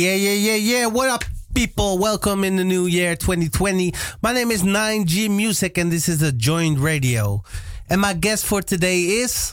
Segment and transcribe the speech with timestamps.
[0.00, 0.32] yeah, yeah.
[0.32, 0.86] Yeah, yeah.
[0.86, 1.24] What up,
[1.54, 1.98] people?
[1.98, 3.92] Welcome in the new year 2020.
[4.22, 7.42] My name is 9G Music, and this is a joint radio.
[7.90, 9.52] And my guest for today is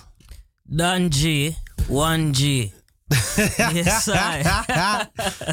[0.74, 1.54] Don G,
[1.90, 2.72] 1G.
[3.76, 5.08] yes, I.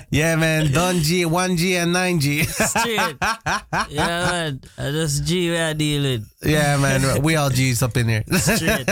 [0.11, 0.71] yeah, man.
[0.73, 2.45] Don G, 1G, and 9G.
[2.47, 3.17] Straight.
[3.91, 4.61] Yeah, man.
[4.79, 6.27] Uh, That's G we are dealing.
[6.45, 7.21] yeah, man.
[7.23, 8.23] We all G's up in here.
[8.39, 8.89] Straight.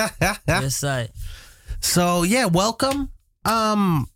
[0.49, 1.11] Yes, I.
[1.81, 3.11] so yeah, welcome.
[3.45, 4.07] Um,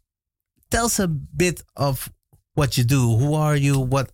[0.71, 2.11] tell us a bit of
[2.55, 3.17] what you do.
[3.17, 3.79] Who are you?
[3.79, 4.11] What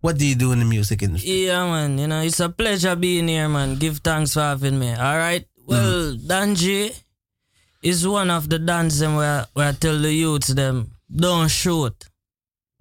[0.00, 1.46] What do you do in the music industry?
[1.46, 1.98] Yeah, man.
[1.98, 3.76] You know, it's a pleasure being here, man.
[3.76, 4.90] Give thanks for having me.
[4.92, 5.44] All right.
[5.66, 6.90] Well, Don G
[7.82, 11.94] is one of the dancers where, where I tell the youths them, don't shoot.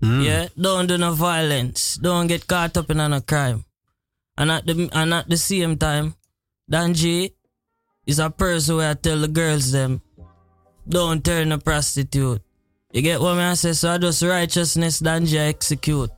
[0.02, 0.24] Mm.
[0.24, 1.96] Yeah, don't do no violence.
[2.02, 3.66] Don't get caught up in no crime.
[4.38, 6.16] And at the and at the same time,
[6.70, 7.34] Dan G
[8.08, 10.02] is a person where I tell the girls them,
[10.88, 12.42] don't turn a prostitute.
[12.92, 13.74] You get what I say?
[13.74, 16.10] So I just righteousness Dan G execute.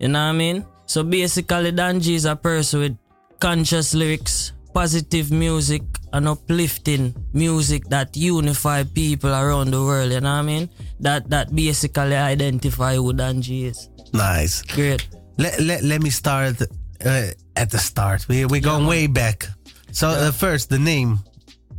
[0.00, 0.66] You know what I mean?
[0.86, 2.98] So basically Dan G is a person with
[3.38, 10.32] conscious lyrics, positive music, and uplifting music that unify people around the world, you know
[10.32, 10.70] what I mean?
[10.98, 13.88] That that basically identify who Dan G is.
[14.12, 14.62] Nice.
[14.62, 15.08] Great.
[15.38, 18.26] Let, let, let me start uh, at the start.
[18.28, 19.46] We, we're going way back.
[19.92, 21.20] So uh, first, the name.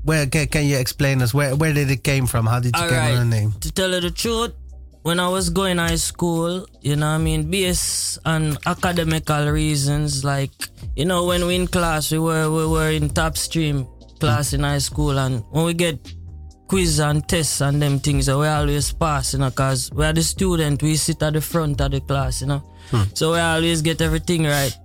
[0.04, 1.34] Where can, can you explain us?
[1.34, 2.46] Where where did it came from?
[2.46, 3.16] How did you All get right.
[3.16, 3.52] on the name?
[3.62, 4.54] To tell you the truth,
[5.04, 10.24] when I was going high school, you know what I mean, based on academical reasons,
[10.24, 10.52] like,
[10.96, 13.88] you know, when we in class, we were we were in top stream
[14.20, 16.00] class in high school and when we get
[16.68, 20.24] quiz and tests and them things, we always pass, you know, cause we are the
[20.24, 22.64] student, we sit at the front of the class, you know.
[22.90, 23.04] Hmm.
[23.14, 24.76] So we always get everything right.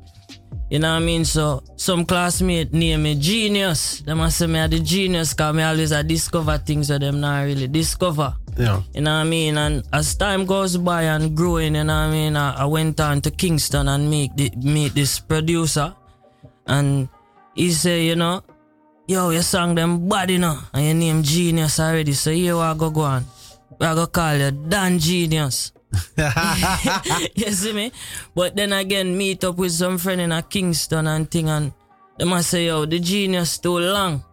[0.70, 1.24] You know what I mean?
[1.24, 4.00] So some classmate name me genius.
[4.00, 7.20] Them must say me are the genius cause me always I discover things that them
[7.20, 8.36] not really discover.
[8.56, 8.82] Yeah.
[8.92, 9.56] You know what I mean?
[9.56, 12.36] And as time goes by and growing, you know what I mean?
[12.36, 15.94] I, I went on to Kingston and meet the, meet this producer.
[16.66, 17.08] And
[17.54, 18.42] he say, you know,
[19.06, 22.12] yo, you song them bad, you know, and your name Genius already.
[22.12, 23.24] So here I go go on.
[23.80, 25.72] I go call you Dan Genius.
[27.34, 27.92] you see me?
[28.34, 31.72] But then again, meet up with some friend in a Kingston and thing and
[32.18, 34.24] they must say, yo, the genius too long.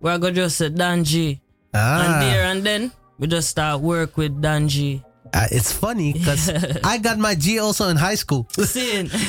[0.00, 1.40] We I go just say Dan G.
[1.72, 5.02] And Ah, there and then we just start work with Dan G.
[5.34, 6.48] uh, it's funny because
[6.84, 8.46] I got my G also in high school.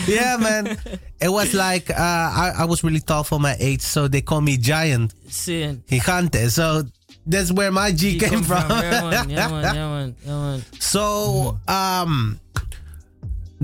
[0.08, 0.78] Yeah, man.
[1.20, 4.40] It was like uh, I, I was really tall for my age, so they call
[4.40, 5.84] me giant, Seeing.
[5.90, 6.50] gigante.
[6.52, 6.84] So
[7.28, 8.70] that's where my G He came come from.
[8.70, 10.64] Yeah, man, yeah, man, yeah, man, yeah, man.
[10.80, 12.40] So, um,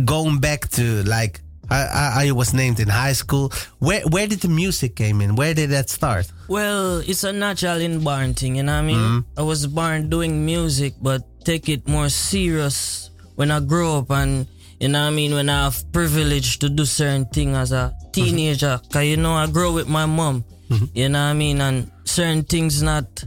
[0.06, 3.52] going back to like I, I, I was named in high school.
[3.80, 5.36] Where where did the music came in?
[5.36, 6.32] Where did that start?
[6.48, 8.98] Well, it's a natural in inborn thing, you know what I mean?
[8.98, 9.40] Mm-hmm.
[9.40, 14.46] I was born doing music, but take it more serious when I grow up and,
[14.80, 17.76] you know what I mean, when I have privilege to do certain thing as a
[17.96, 18.12] mm-hmm.
[18.12, 18.80] teenager.
[18.92, 20.86] Cause you know, I grow with my mom, mm-hmm.
[20.94, 21.62] you know what I mean?
[21.62, 23.24] And certain things not,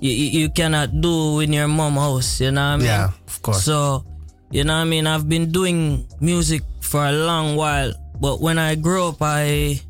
[0.00, 2.86] you, you cannot do in your mom house, you know what I mean?
[2.86, 3.64] Yeah, of course.
[3.64, 4.04] So,
[4.50, 5.06] you know what I mean?
[5.06, 9.80] I've been doing music for a long while, but when I grew up, I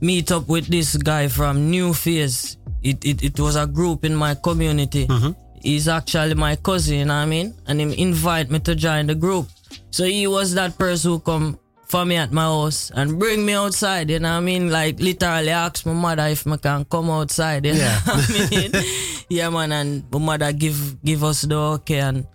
[0.00, 2.56] meet up with this guy from New Phase.
[2.82, 5.06] It, it, it was a group in my community.
[5.06, 5.32] Mm-hmm.
[5.60, 7.54] He's actually my cousin, you know what I mean?
[7.66, 9.48] And him invite me to join the group.
[9.90, 13.54] So he was that person who come for me at my house and bring me
[13.54, 14.70] outside, you know what I mean?
[14.70, 18.00] Like literally ask my mother if I can come outside, you Yeah.
[18.06, 18.72] know what I mean?
[19.28, 22.26] yeah man, and my mother give give us the okay and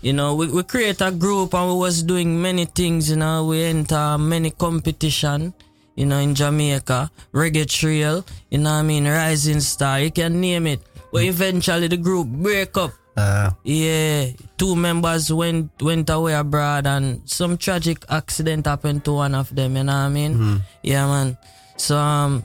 [0.00, 3.46] you know, we, we create a group and we was doing many things, you know,
[3.46, 5.54] we enter many competition,
[5.96, 10.40] you know, in Jamaica, Reggae Trail, you know what I mean, Rising Star, you can
[10.40, 10.80] name it.
[11.10, 11.28] But mm.
[11.28, 12.92] eventually the group break up.
[13.16, 19.34] Uh, Yeah, two members went went away abroad and some tragic accident happened to one
[19.34, 20.62] of them, you know what I mean?
[20.82, 21.38] Yeah man.
[21.76, 22.44] So um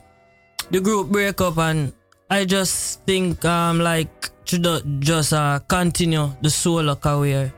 [0.70, 1.92] the group break up and
[2.30, 4.58] I just think um like to
[5.02, 7.52] just uh continue the solo career.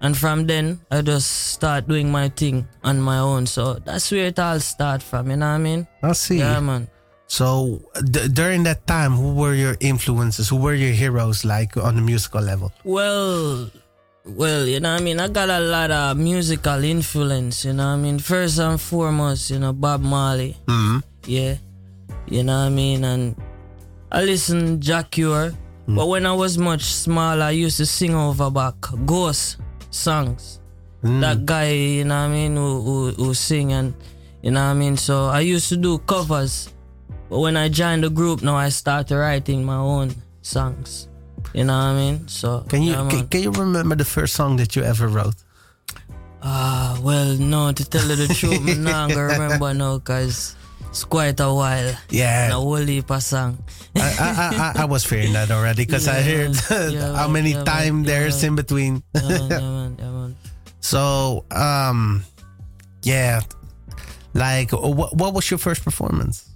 [0.00, 3.44] And from then I just start doing my thing on my own.
[3.46, 5.86] So that's where it all start from, you know what I mean?
[6.02, 6.38] I see.
[6.40, 6.88] Yeah man.
[7.34, 10.48] So d- during that time, who were your influences?
[10.54, 12.70] Who were your heroes like on the musical level?
[12.86, 13.70] Well,
[14.24, 15.18] well, you know what I mean?
[15.18, 18.18] I got a lot of musical influence, you know what I mean?
[18.20, 20.54] First and foremost, you know, Bob Marley.
[20.68, 21.56] hmm Yeah.
[22.30, 23.02] You know what I mean?
[23.02, 23.34] And
[24.12, 25.50] I listen Jah Cure.
[25.88, 29.58] But when I was much smaller, I used to sing over back ghost
[29.90, 30.60] songs.
[31.02, 31.68] That guy,
[32.00, 33.92] you know what I mean, who, who, who sing and
[34.40, 34.96] you know what I mean?
[34.96, 36.70] So I used to do covers.
[37.28, 41.08] But when I joined the group now I started writing my own songs.
[41.52, 42.28] You know what I mean?
[42.28, 45.36] So Can you yeah, can, can you remember the first song that you ever wrote?
[46.42, 50.56] Ah, well, no, to tell you the truth, me not gonna remember now, cause
[50.90, 51.96] it's quite a while.
[52.10, 52.50] Yeah.
[52.50, 53.58] A whole heap of song.
[53.96, 56.54] I, I, I, I was fearing that already because I heard
[56.92, 58.48] yeah, how many yeah, time man, there's yeah.
[58.48, 59.02] in between.
[59.14, 60.36] Yeah, man, yeah, man, yeah, man.
[60.80, 62.24] So, um,
[63.02, 63.40] yeah,
[64.34, 66.53] like what, what was your first performance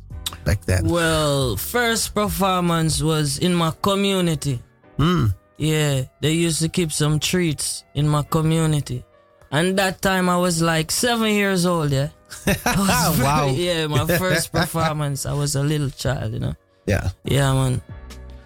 [0.49, 0.89] back then?
[0.89, 4.57] Well, first performance was in my community.
[4.97, 5.27] Hmm.
[5.59, 9.05] Yeah, they used to keep some treats in my community.
[9.51, 12.09] And that time I was like seven years old, yeah.
[12.45, 13.53] Very- Wow.
[13.57, 15.27] yeah, my first performance.
[15.27, 16.55] I was a little child, you know.
[16.87, 17.83] Yeah, Yeah, man.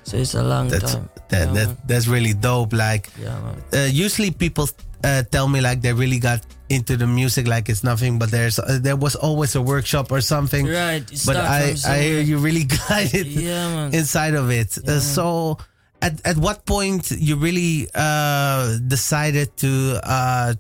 [0.05, 1.08] So it's a long that's time.
[1.31, 2.72] that, yeah, that that's really dope.
[2.75, 3.56] Like yeah, man.
[3.72, 4.66] uh, usually people
[5.04, 8.58] uh, tell me like they really got into the music like it's nothing, but there's
[8.58, 10.66] uh, there was always a workshop or something.
[10.66, 11.04] Right.
[11.26, 14.78] But I I hear you really got it Yeah, inside of it.
[14.78, 15.58] Uh, so
[16.00, 20.54] at at what point you really uh, decided to uh,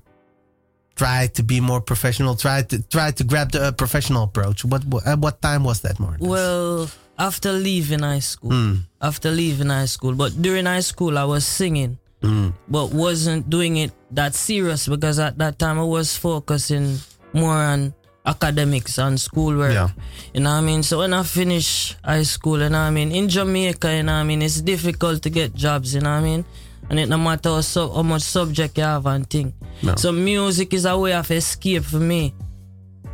[0.94, 2.36] try to be more professional?
[2.36, 4.64] Try to try to grab the uh, professional approach.
[4.64, 6.26] What what- at what time was that, Martin?
[6.28, 8.74] Well, after leaving high school, Hmm.
[9.00, 12.54] after leaving high school, but during high school I was singing, Mm.
[12.68, 16.98] but wasn't doing it that serious because at that time I was focusing
[17.32, 19.72] more on academics and schoolwork.
[19.72, 19.88] Yeah.
[20.32, 20.82] You know what I mean?
[20.82, 24.12] So when I finish high school, you know what I mean, in Jamaica, you know
[24.12, 26.44] what I mean, it's difficult to get jobs, you know what I mean?
[26.90, 29.54] And it no matter how, so, how much subject you have and thing.
[29.82, 29.96] No.
[29.96, 32.34] So music is a way of escape for me.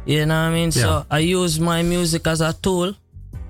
[0.05, 0.70] You know what I mean?
[0.75, 0.82] Yeah.
[0.82, 2.94] So I use my music as a tool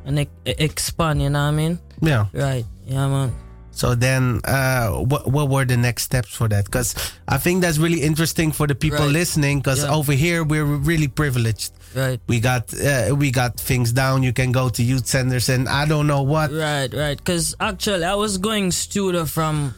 [0.05, 1.79] and expand, you know what I mean?
[2.01, 2.27] Yeah.
[2.33, 2.65] Right.
[2.87, 3.33] Yeah, man.
[3.79, 6.65] So then, uh, what what were the next steps for that?
[6.67, 6.99] Because
[7.29, 9.21] I think that's really interesting for the people Right.
[9.23, 9.61] listening.
[9.63, 9.95] Because Yeah.
[9.95, 11.71] over here we're really privileged.
[11.95, 12.19] Right.
[12.27, 14.25] We got uh, we got things down.
[14.27, 16.51] You can go to youth centers and I don't know what.
[16.51, 17.17] Right, right.
[17.17, 19.75] Because actually, I was going studio from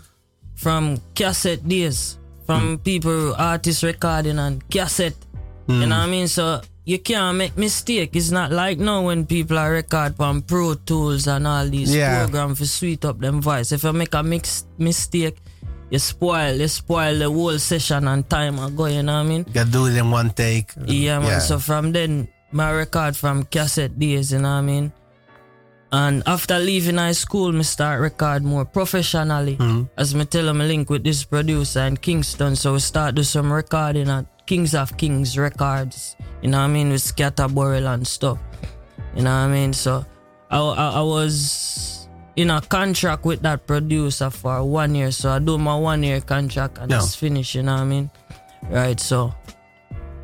[0.57, 5.17] from cassette days, from people, artists recording on cassette.
[5.69, 6.27] You know what I mean?
[6.27, 8.17] So you can't make mistake.
[8.17, 12.19] It's not like now when people are record on Pro Tools and all these Yeah.
[12.27, 13.71] programs to sweet up them voice.
[13.71, 15.37] If you make a mix mistake,
[15.91, 18.87] you spoil, you spoil the whole session and time ago.
[18.87, 19.47] You know what I mean?
[19.55, 20.73] You do it in one take.
[20.87, 21.29] Yeah, man.
[21.29, 21.39] Yeah.
[21.39, 24.93] So from then, my record from cassette days, you know what I mean?
[25.93, 29.57] And after leaving high school, me start record more professionally.
[29.57, 29.83] Hmm.
[29.97, 32.55] As me tell him, link with this producer in Kingston.
[32.55, 36.17] So we start do some recording at Kings of Kings Records.
[36.43, 36.91] You know what I mean?
[36.91, 38.39] With Scatta Burrell and stuff.
[39.15, 39.73] You know what I mean?
[39.73, 40.05] So
[40.51, 45.13] I, I, I was in a contract with that producer for one year.
[45.13, 46.99] So I do my one year contract and Yeah.
[46.99, 48.11] it's finished, you know what I mean?
[48.69, 49.33] Right, so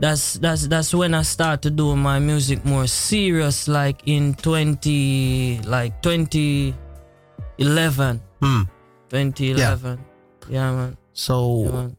[0.01, 5.61] that's that's that's when I start to do my music more serious, like in twenty
[5.65, 6.75] like twenty
[7.59, 8.21] eleven.
[8.43, 8.63] Hmm.
[9.09, 10.01] Twenty eleven.
[10.49, 10.73] Yeah.
[10.75, 10.97] man.
[11.15, 11.96] So Yeah, man.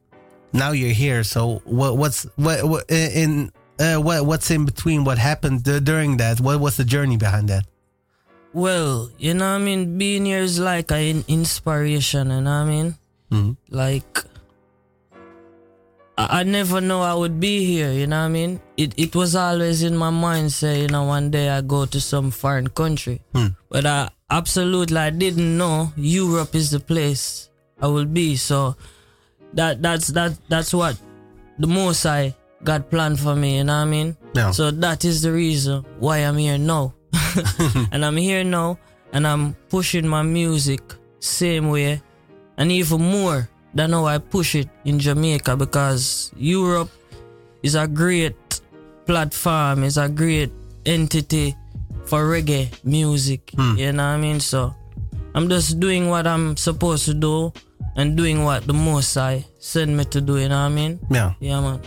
[0.53, 1.23] Now you're here.
[1.23, 5.03] So what what's what, what in uh, what what's in between?
[5.03, 6.39] What happened during that?
[6.39, 7.65] What was the journey behind that?
[8.53, 9.97] Well, you know what I mean?
[9.97, 12.95] Being here is like an inspiration, you know what I mean?
[13.31, 13.57] Mhm.
[13.69, 14.23] Like
[16.17, 18.59] I, I never know I would be here, you know what I mean?
[18.77, 22.01] It it was always in my mind say, you know, one day I go to
[22.01, 23.21] some foreign country.
[23.35, 23.47] Hmm.
[23.69, 27.49] But I absolutely I didn't know Europe is the place
[27.81, 28.35] I will be.
[28.37, 28.75] So
[29.57, 30.95] that that's that that's what
[31.59, 32.33] the most I
[32.63, 34.17] got planned for me, you know what I mean?
[34.33, 34.51] Yeah.
[34.51, 36.93] So that is the reason why I'm here now.
[37.91, 38.77] and I'm here now
[39.11, 40.81] and I'm pushing my music
[41.19, 42.01] same way
[42.57, 46.89] and even more than how I push it in Jamaica because Europe
[47.63, 48.61] is a great
[49.05, 50.51] platform, is a great
[50.85, 51.55] entity
[52.05, 53.51] for reggae music.
[53.55, 53.75] Hmm.
[53.77, 54.39] You know what I mean?
[54.39, 54.73] So
[55.33, 57.53] I'm just doing what I'm supposed to do
[57.97, 60.99] and doing what the most I send me to do, you know what I mean?
[61.09, 61.33] Yeah.
[61.39, 61.81] Yeah man.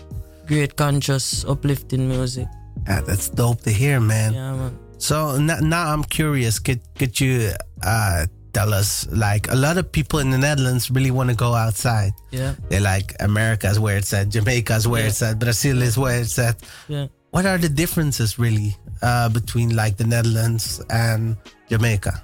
[0.46, 2.48] Great conscious uplifting music.
[2.88, 4.34] Yeah, that's dope to hear, man.
[4.34, 4.78] Yeah man.
[4.98, 6.58] So n- now I'm curious.
[6.58, 7.52] Could could you
[7.82, 11.54] uh, tell us like a lot of people in the Netherlands really want to go
[11.54, 12.12] outside?
[12.32, 12.54] Yeah.
[12.68, 15.08] They like America's where it's at, Jamaica's where Yeah.
[15.08, 16.56] it's at, Brazil is where it's at.
[16.88, 17.06] Yeah.
[17.30, 21.36] What are the differences really uh, between like the Netherlands and
[21.70, 22.20] Jamaica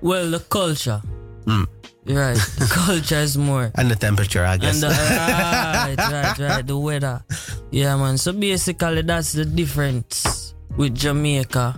[0.00, 1.02] Well, the culture.
[1.46, 1.66] Mm.
[2.06, 2.38] Right.
[2.58, 3.70] The culture is more.
[3.74, 4.44] and the temperature?
[4.44, 4.80] I guess.
[4.82, 6.66] And the, right, right, right.
[6.66, 7.22] The weather.
[7.70, 8.16] Yeah, man.
[8.18, 11.74] So basically, that's the difference with Jamaica.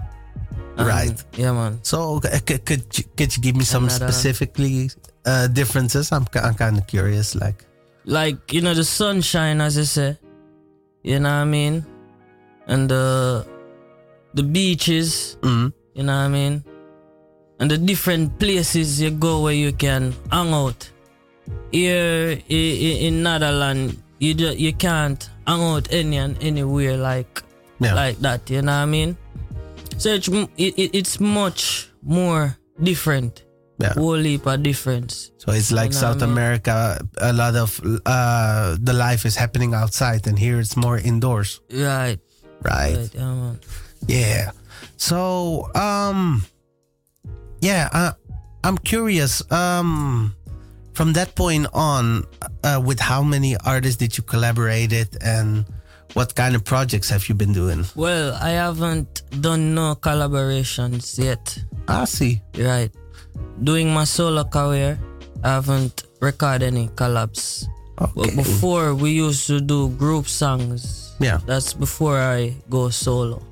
[0.76, 1.16] and- Right.
[1.34, 1.80] Yeah, man.
[1.82, 4.90] so c- c- could you, could you give me some Another- specifically
[5.24, 6.12] uh, differences?
[6.12, 7.34] I'm I'm kind of curious.
[7.34, 7.64] Like
[8.04, 10.18] Like, you know, the sunshine, as I say.
[11.02, 11.86] You know what I mean?
[12.66, 13.46] And the,
[14.34, 15.38] the beaches.
[15.40, 16.64] mm, You know what I mean?
[17.60, 20.88] And the different places you go where you can hang out.
[21.72, 27.42] Here i- i- in Netherlands, you you can't hang out any and anywhere like
[27.80, 27.94] Yeah.
[27.94, 28.48] like that.
[28.50, 29.16] You know what I mean?
[29.98, 33.42] So it's it, it, it's much more different.
[33.80, 33.94] Yeah.
[33.94, 35.30] Whole heap of difference.
[35.38, 36.32] So it's like You know South I mean?
[36.32, 36.98] America.
[37.18, 42.18] A lot of uh, the life is happening outside, and here it's more indoors, Right.
[42.62, 42.96] right?
[42.98, 43.10] Right.
[43.14, 43.54] Yeah.
[44.06, 44.50] Yeah.
[44.96, 46.42] So, um,
[47.60, 48.12] yeah, uh,
[48.64, 49.42] I'm curious.
[49.50, 50.34] Um,
[50.92, 52.24] from that point on,
[52.64, 54.90] uh, with how many artists did you collaborate?
[54.90, 55.64] collaborated, and
[56.14, 57.84] what kind of projects have you been doing?
[57.94, 61.58] Well, I haven't done no collaborations yet.
[61.86, 62.42] I see.
[62.56, 62.90] Right.
[63.62, 64.98] Doing my solo career,
[65.44, 67.66] I haven't recorded any collabs.
[68.14, 71.14] But before we used to do group songs.
[71.20, 71.40] Yeah.
[71.46, 73.42] That's before I go solo.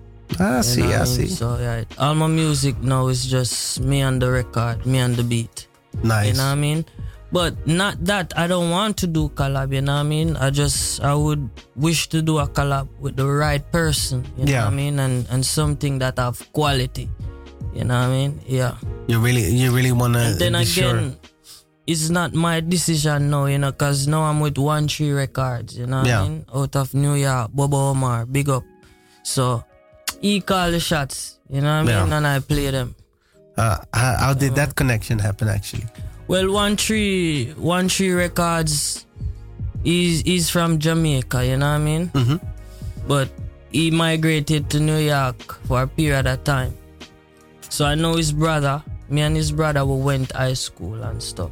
[0.41, 0.81] Ah, I You see.
[0.83, 1.07] know I mean?
[1.07, 1.29] see.
[1.29, 5.23] So yeah, All my music now is just me and the record, me and the
[5.25, 5.69] beat.
[6.03, 6.29] Nice.
[6.29, 6.85] You know what I mean?
[7.33, 10.37] But not that I don't want to do collab, you know what I mean?
[10.37, 14.53] I just I would wish to do a collab with the right person, you know
[14.53, 14.65] Yeah.
[14.65, 14.99] what I mean?
[15.01, 17.11] And and something that have quality.
[17.75, 18.41] You know what I mean?
[18.47, 18.75] Yeah.
[19.09, 21.31] You really, you really wanna And then again, sure.
[21.87, 25.87] it's not my decision now, you know, cause now I'm with One Tree Records, you
[25.87, 26.23] know what Yeah.
[26.23, 26.45] I mean?
[26.55, 28.65] Out of New York, Bobo Omar, big up.
[29.25, 29.65] So
[30.21, 32.09] he call the shots, you know what I mean?
[32.11, 32.17] Yeah.
[32.17, 32.95] And I play them.
[33.57, 35.49] Uh, how, how did that connection happen?
[35.49, 35.85] Actually,
[36.29, 39.07] Well, One Tree, One Tree Records,
[39.85, 42.09] is is from Jamaica, you know what I mean?
[42.11, 42.41] Mhm.
[43.07, 43.29] But
[43.71, 46.75] he migrated to New York for a period of time.
[47.69, 48.83] So I know his brother.
[49.09, 51.51] Me and his brother we went high school and stuff.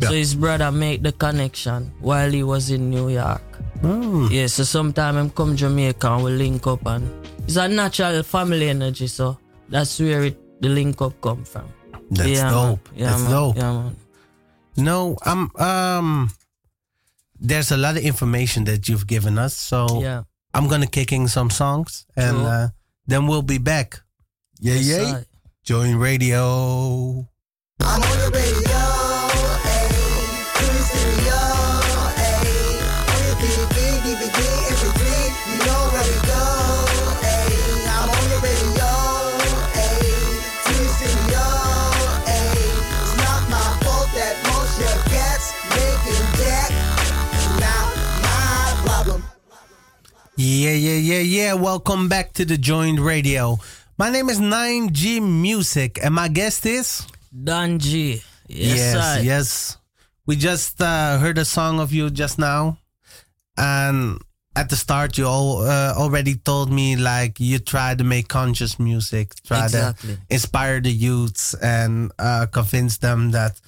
[0.00, 3.42] So his brother made the connection while he was in New York.
[3.80, 4.28] Hmm.
[4.30, 7.08] Yeah, so sometime him come Jamaica and we link up and
[7.46, 11.68] it's a natural family energy, so that's where it the link up come from.
[12.10, 12.52] that's yeah, man.
[12.52, 12.88] dope.
[12.94, 13.30] Yeah, that's man.
[13.30, 13.56] dope.
[13.56, 13.96] Yeah, man.
[14.78, 16.30] No, um, um,
[17.38, 20.22] there's a lot of information that you've given us, so Yeah.
[20.54, 22.48] I'm gonna kick in some songs, and Sure.
[22.48, 22.68] uh,
[23.06, 24.00] then we'll be back.
[24.60, 25.20] Yeah, Yes, yeah.
[25.64, 27.28] Join radio.
[27.80, 28.78] I'm on the radio,
[50.36, 51.52] Yeah, yeah, yeah, yeah.
[51.54, 53.58] Welcome back to the Joint Radio.
[53.98, 57.06] My name is 9G Music, and my guest is.
[57.32, 58.22] Don G.
[58.46, 59.22] Yes, yes, sir.
[59.22, 59.76] yes.
[60.26, 62.78] We just uh, heard a song of you just now,
[63.56, 64.18] and
[64.54, 68.78] at the start, you all uh, already told me like you try to make conscious
[68.78, 70.16] music, try Exactly.
[70.16, 73.60] to inspire the youths and uh, convince them that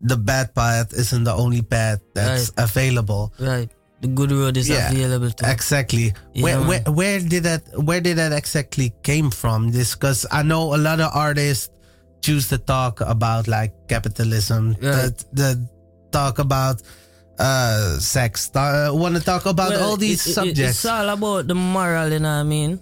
[0.00, 3.32] the bad path isn't the only path that's available.
[3.40, 3.70] Right.
[4.00, 6.12] The good road is Yeah, available to Exactly.
[6.34, 9.72] Yeah, where, where where did that where did that exactly came from?
[9.72, 11.70] This because I know a lot of artists
[12.20, 15.16] choose to talk about like capitalism, Right.
[15.16, 15.50] the, the
[16.12, 16.82] talk about
[17.38, 20.84] uh sex, uh, want to talk about Well, all these it- it- subjects.
[20.84, 22.80] It's all about the moral, you know what I mean?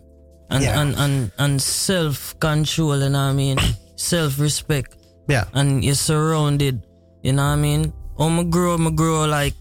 [0.50, 0.80] And Yeah.
[0.83, 3.59] and, and, and self control, you know what I mean?
[3.97, 4.97] self respect.
[5.28, 6.83] yeah, And you're surrounded,
[7.23, 7.92] you know what I mean?
[8.18, 9.56] Oh, me grow, my grow like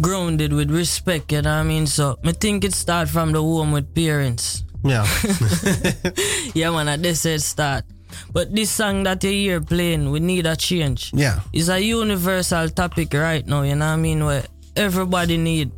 [0.00, 1.86] grounded with respect, you know what I mean?
[1.86, 4.64] So, me think it start from the home with parents.
[4.84, 5.06] yeah,
[6.54, 7.84] Yeah, man, at this it start.
[8.32, 11.10] But this song that you hear playing, we need a change.
[11.14, 14.24] yeah, It's a universal topic right now, you know what I mean?
[14.24, 14.44] Where
[14.76, 15.70] everybody need,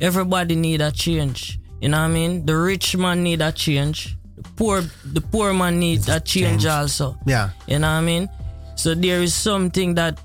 [0.00, 1.58] everybody need a change.
[1.80, 2.44] You know what I mean?
[2.44, 4.16] The rich man need a change.
[4.36, 6.66] The poor, the poor man needs a change, change.
[6.66, 7.16] also.
[7.26, 8.28] yeah, You know what I mean?
[8.74, 10.18] So there is something that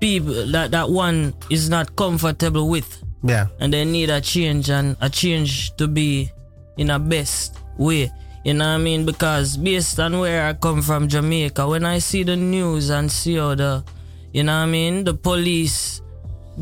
[0.00, 4.96] people that that one is not comfortable with, yeah, and they need a change and
[5.00, 6.30] a change to be
[6.76, 8.10] in a best way.
[8.44, 9.04] You know what I mean?
[9.04, 13.34] Because based on where I come from, Jamaica, when I see the news and see
[13.36, 13.84] how the,
[14.32, 16.00] you know what I mean, the police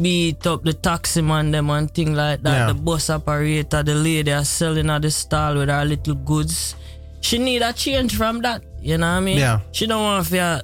[0.01, 2.67] beat up the taxi man them and thing like that, Yeah.
[2.69, 6.75] the bus operator, the lady are selling at the stall with her little goods.
[7.21, 8.65] She need a change from that.
[8.81, 9.39] You know what I mean?
[9.39, 9.61] Yeah.
[9.73, 10.63] She don't want to a,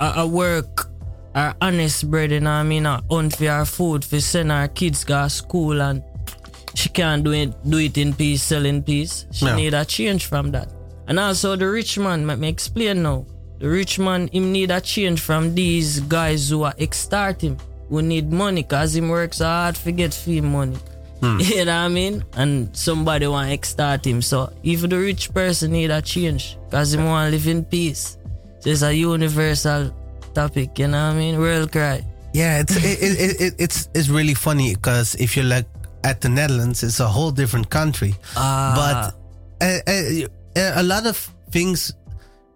[0.00, 0.88] a, a work
[1.34, 2.86] or honest bread, you know what I mean?
[2.86, 6.02] Or unfair food for send her kids go to school and
[6.74, 9.26] she can't do it do it in peace, sell in peace.
[9.30, 9.56] She Yeah.
[9.56, 10.68] need a change from that.
[11.08, 13.24] And also the rich man, let me explain now.
[13.58, 17.56] The rich man, him need a change from these guys who are extort him,
[17.88, 20.76] who need money cause him works hard to get fee money.
[21.20, 21.38] Hmm.
[21.40, 22.24] You know what I mean?
[22.36, 24.22] And somebody want to extort him.
[24.22, 28.16] So if the rich person need a change, cause him want to live in peace.
[28.62, 29.92] There's a universal
[30.34, 31.38] topic, you know what I mean?
[31.38, 32.04] World cry.
[32.34, 32.60] yeah.
[32.60, 35.66] It's it, it, it, it's it's really funny because if you like
[36.04, 38.14] at the Netherlands, it's a whole different country.
[38.36, 39.14] Ah, but
[39.60, 41.16] uh, uh, a lot of
[41.50, 41.92] things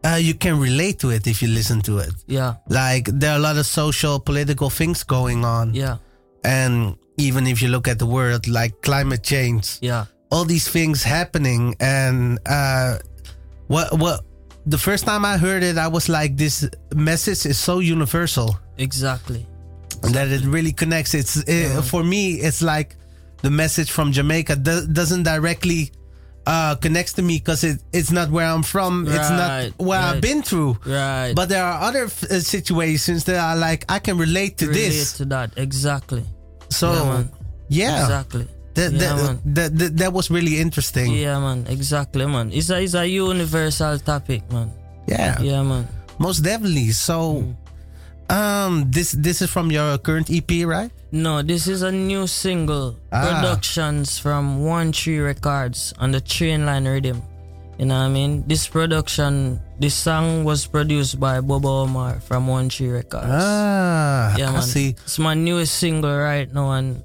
[0.04, 2.14] uh, you can relate to it if you listen to it.
[2.26, 5.99] yeah, Like there are a lot of social, political things going on, yeah,
[6.45, 11.02] and even if you look at the world, like climate change, yeah, all these things
[11.02, 12.99] happening, and uh,
[13.68, 14.21] what what
[14.67, 19.47] the first time I heard it, I was like, this message is so universal exactly.
[20.03, 21.15] that it really connects.
[21.15, 22.97] It's it, for me, it's like
[23.43, 25.93] the message from Jamaica do- doesn't directly
[26.47, 29.07] uh, connects to me because it, it's not where I'm from.
[29.07, 30.79] it's not Right, I've been through.
[30.85, 31.33] Right.
[31.35, 34.89] But there are other f- uh, situations that are like I can relate to relate
[34.89, 35.17] this.
[35.19, 36.25] to that exactly.
[36.71, 37.25] So Yeah,
[37.69, 38.49] yeah, Exactly.
[38.76, 39.37] That, Yeah, that, man.
[39.56, 41.16] that, that that was really interesting.
[41.16, 41.64] Yeah, man.
[41.68, 42.52] Exactly, man.
[42.52, 44.68] It's a it's a universal topic, man.
[45.09, 45.88] Yeah, Yeah, man.
[46.21, 46.92] most definitely.
[46.92, 47.45] So,
[48.28, 50.90] um, this this is from your current EP, right?
[51.12, 52.97] No, this is a new single.
[53.12, 53.23] Ah.
[53.25, 57.23] Productions from One Tree Records on the Trainline Rhythm.
[57.78, 58.42] You know what I mean?
[58.49, 63.28] This production, this song was produced by Bobo Omar from One Tree Records.
[63.28, 64.62] Ah, yeah, I man.
[64.62, 64.97] see.
[65.04, 67.04] It's my newest single right now, and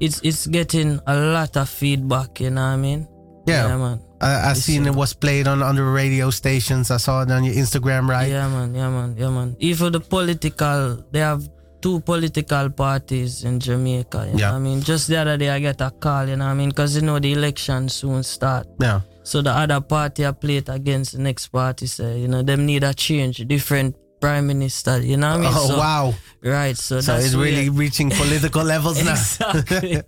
[0.00, 2.40] it's it's getting a lot of feedback.
[2.40, 3.08] You know what I mean?
[3.46, 4.00] Yeah, yeah man.
[4.20, 6.90] I, I seen it was played on on the radio stations.
[6.90, 8.28] I saw it on your Instagram, right?
[8.30, 8.74] Yeah, man.
[8.74, 9.16] Yeah, man.
[9.16, 9.56] Yeah, man.
[9.60, 11.48] Even the political, they have
[11.80, 14.28] two political parties in Jamaica.
[14.32, 14.46] You Yeah.
[14.48, 14.80] know what I mean?
[14.82, 16.68] Just the other day, I get a call, you know what I mean?
[16.68, 18.66] Because, you know, the election soon start.
[18.78, 19.00] Yeah.
[19.22, 22.84] So the other party I played against the next party say, you know, them need
[22.84, 25.00] a change, different prime minister.
[25.00, 25.52] You know what I mean?
[25.54, 26.14] Oh so, wow!
[26.42, 26.76] Right.
[26.76, 29.16] So, So it's really reaching political levels now.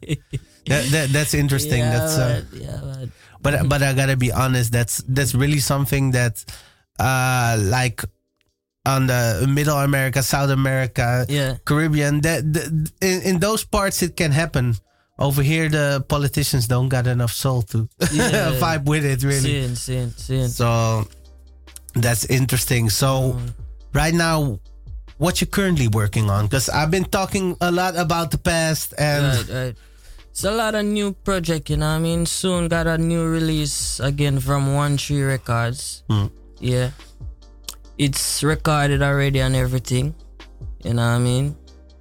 [0.66, 1.81] That, that that's interesting.
[1.81, 2.62] yeah, that's uh, man.
[2.62, 3.12] yeah, man.
[3.42, 4.70] but but I gotta be honest.
[4.70, 6.44] That's that's really something that
[7.01, 8.05] uh like
[8.87, 11.57] on the Middle America, South America, Yeah.
[11.64, 12.20] Caribbean.
[12.22, 12.66] That, that
[13.01, 14.75] in in those parts it can happen.
[15.18, 18.55] Over here, the politicians don't got enough soul to Yeah.
[18.62, 19.22] vibe with it.
[19.22, 19.40] Really.
[19.40, 20.48] Seeing, seeing, seeing.
[20.48, 21.07] So
[21.94, 22.88] that's interesting.
[22.88, 23.51] So Mm.
[23.94, 24.61] Right now,
[25.18, 26.46] what you're currently working on?
[26.46, 29.76] Because I've been talking a lot about the past and Right, right.
[30.31, 32.24] It's a lot of new project, you know what I mean?
[32.24, 36.05] Soon got a new release again from One Tree Records.
[36.09, 36.26] Hmm.
[36.59, 36.90] Yeah.
[37.98, 40.14] It's recorded already and everything.
[40.83, 41.55] You know what I mean?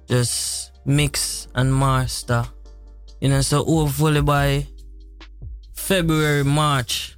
[0.08, 2.44] Just mix and master.
[3.20, 4.66] You know, so hopefully by
[5.74, 7.16] February, March,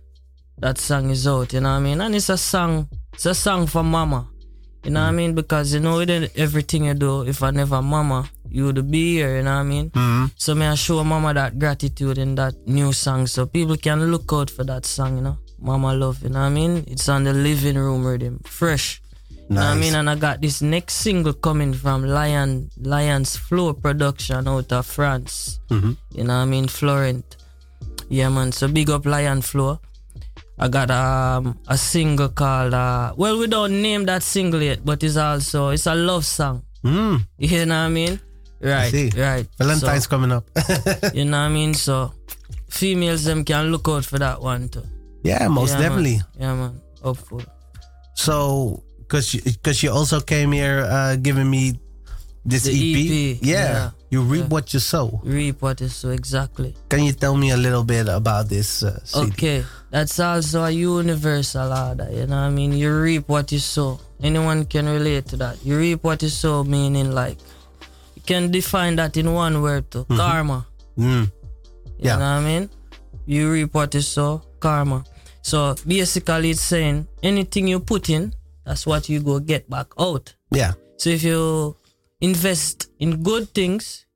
[0.58, 2.00] that song is out, you know what I mean?
[2.00, 4.28] And it's a song, it's a song for mama.
[4.84, 5.34] You know what I mean?
[5.34, 9.36] Because you know, with everything you do, if I never mama, you would be here,
[9.38, 9.90] you know what I mean?
[9.90, 10.30] Mhm.
[10.36, 14.30] So may I show mama that gratitude in that new song so people can look
[14.32, 15.38] out for that song, you know?
[15.58, 16.84] Mama love, you know what I mean?
[16.86, 18.40] It's on the living room rhythm.
[18.44, 19.00] Fresh.
[19.48, 19.94] You know what I mean?
[19.94, 25.58] And I got this next single coming from Lion Lion's Flow production out of France.
[25.70, 25.96] Mhm.
[26.12, 26.68] You know what I mean?
[26.68, 27.36] Florent.
[28.10, 28.52] Yeah man.
[28.52, 29.80] So big up Lion Flow.
[30.58, 35.02] I got um, a single called uh, well we don't name that single yet, but
[35.02, 36.62] it's also it's a love song.
[36.84, 38.20] Mm, You know what I mean?
[38.60, 39.10] Right, see.
[39.16, 39.46] right.
[39.58, 40.44] Valentine's coming up.
[41.12, 41.74] You know what I mean?
[41.74, 42.12] So
[42.70, 44.82] females them can look out for that one too.
[45.22, 45.82] yeah, most Yeah, man.
[45.88, 46.18] definitely.
[46.38, 46.80] Yeah man.
[47.02, 47.42] Hopeful.
[48.14, 51.74] So, because you, cause you also came here uh, giving me
[52.44, 52.72] this EP.
[52.74, 53.58] EP, Yeah.
[53.72, 53.90] yeah.
[54.10, 54.48] You reap Yeah.
[54.48, 55.20] what you sow.
[55.24, 56.74] Reap what is so exactly.
[56.88, 59.26] Can you tell me a little bit about this uh, CD?
[59.32, 62.08] Okay, that's also a universal order.
[62.12, 62.72] You know what I mean?
[62.72, 63.98] You reap what you sow.
[64.22, 65.64] Anyone can relate to that.
[65.64, 67.38] You reap what you sow, meaning like
[68.14, 70.04] you can define that in one word too.
[70.08, 70.66] Karma.
[70.98, 71.30] Mm,
[71.98, 72.16] You Yeah.
[72.18, 72.70] know what I mean?
[73.26, 75.02] You reap what you sow, karma.
[75.42, 78.32] So basically it's saying anything you put in,
[78.64, 80.34] that's what you go get back out.
[80.52, 80.72] yeah.
[80.98, 81.76] So if you
[82.28, 84.06] invest in good things,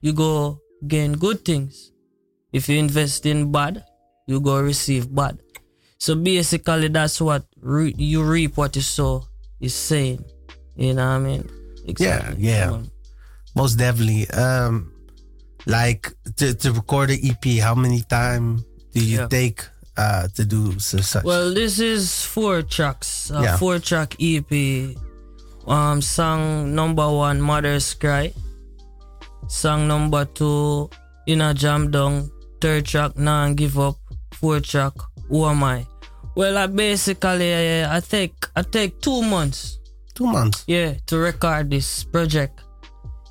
[0.00, 1.92] you go gain good things.
[2.52, 3.84] If you invest in bad,
[4.26, 5.38] you go receive bad.
[5.98, 9.24] So basically, that's what re- you reap what you sow
[9.60, 10.24] is saying.
[10.76, 11.44] You know what I mean?
[11.98, 12.70] yeah.
[12.70, 12.90] man.
[13.56, 14.28] Most definitely.
[14.30, 14.92] Um,
[15.66, 19.26] like to, to record an EP, how many time do you Yeah.
[19.28, 19.64] take
[19.96, 21.24] uh, to do so, such?
[21.24, 23.30] Well, this is four tracks.
[23.30, 23.56] Uh, Yeah.
[23.58, 24.50] Four track EP.
[25.68, 28.32] Um, song number one, Mother's Cry.
[29.48, 30.88] Song number two,
[31.26, 32.30] Inner Jam Down.
[32.60, 33.96] Third track, Nah Give Up.
[34.32, 34.92] Fourth track,
[35.28, 35.86] Who Am I?
[36.34, 37.52] Well, I basically
[37.82, 39.78] uh, I take I take two months,
[40.14, 40.64] Two months.
[40.68, 42.60] yeah, to record this project.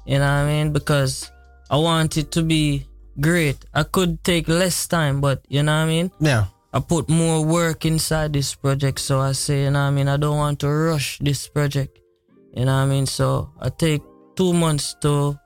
[0.06, 0.74] You know what I mean?
[0.74, 1.32] Because
[1.70, 2.86] I want it to be
[3.20, 3.64] great.
[3.74, 6.12] I could take less time, but you know what I mean?
[6.20, 6.46] Yeah.
[6.74, 9.00] I put more work inside this project.
[9.00, 10.08] So I say, you know what I mean?
[10.10, 11.98] I don't want to rush this project.
[12.54, 13.06] You know what I mean?
[13.06, 14.02] So I take
[14.36, 15.38] two months to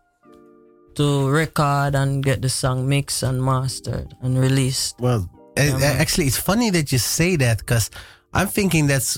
[0.95, 4.99] to record and get the song mixed and mastered and released.
[4.99, 5.97] Well, Yeah, man.
[6.01, 7.89] actually, it's funny that you say that because
[8.33, 9.17] I'm thinking that's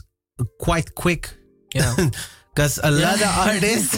[0.60, 1.30] quite quick.
[1.74, 1.96] Yeah.
[2.56, 3.98] Because a lot of artists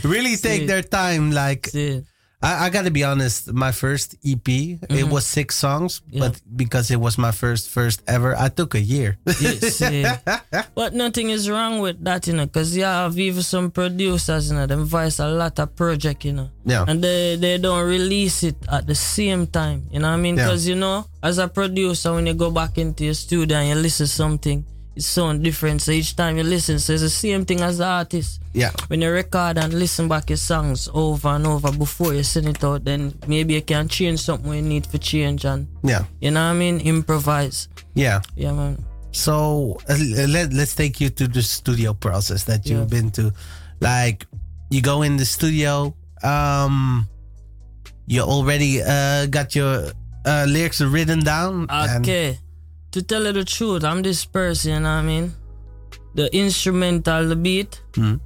[0.04, 1.30] really take their time.
[1.30, 2.04] Like, See,
[2.42, 6.16] I, I got to be honest, my first EP, it was six songs, Mm-hmm.
[6.18, 6.28] Yeah.
[6.28, 9.16] but because it was my first, first ever, I took a year.
[9.40, 10.04] you see.
[10.74, 14.56] But nothing is wrong with that, you know, because you have even some producers, you
[14.56, 16.50] know, them voice a lot of project, you know.
[16.64, 16.84] Yeah.
[16.86, 20.36] And they, they don't release it at the same time, you know what I mean?
[20.36, 20.44] Yeah.
[20.46, 23.74] Because, you know, as a producer, when you go back into your studio and you
[23.76, 24.64] listen to something,
[24.96, 25.82] it sounds different.
[25.82, 28.40] So each time you listen, so it's the same thing as the artist.
[28.54, 28.70] yeah.
[28.88, 32.64] When you record and listen back your songs over and over before you send it
[32.64, 36.04] out, then maybe you can change something you need for change and, Yeah.
[36.20, 36.80] you know what I mean?
[36.80, 37.68] Improvise.
[37.94, 38.22] Yeah.
[38.36, 38.82] Yeah, man.
[39.12, 39.96] So uh,
[40.28, 43.00] let, let's take you to the studio process that you've Yeah.
[43.00, 43.32] been to.
[43.80, 44.26] Like,
[44.70, 47.06] you go in the studio, um,
[48.06, 49.92] you already uh, got your
[50.24, 51.66] uh, lyrics written down.
[51.68, 52.38] and- Okay.
[52.96, 55.34] To tell you the truth, I'm this person, you know what I mean?
[56.14, 58.20] The instrumental, the beat, Mhm.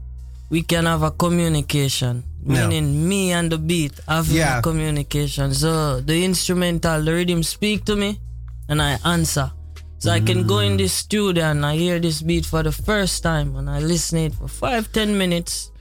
[0.48, 2.22] we can have a communication.
[2.46, 2.68] Yeah.
[2.68, 4.59] Meaning me and the beat have Yeah.
[4.59, 5.52] a communication.
[5.54, 8.20] So the instrumental, the rhythm speak to me
[8.68, 9.50] and I answer.
[9.98, 13.24] So I can go in this studio and I hear this beat for the first
[13.24, 15.72] time and I listen it for five, ten minutes.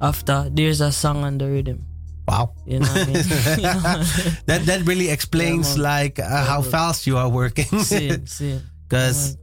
[0.00, 1.84] After there's a song on the rhythm.
[2.28, 2.54] Wow.
[2.66, 3.16] You know I mean?
[3.16, 4.02] You know?
[4.48, 5.82] That that really explains man.
[5.82, 7.68] like uh, how fast you are working.
[7.82, 8.60] see, see.
[8.88, 9.36] Because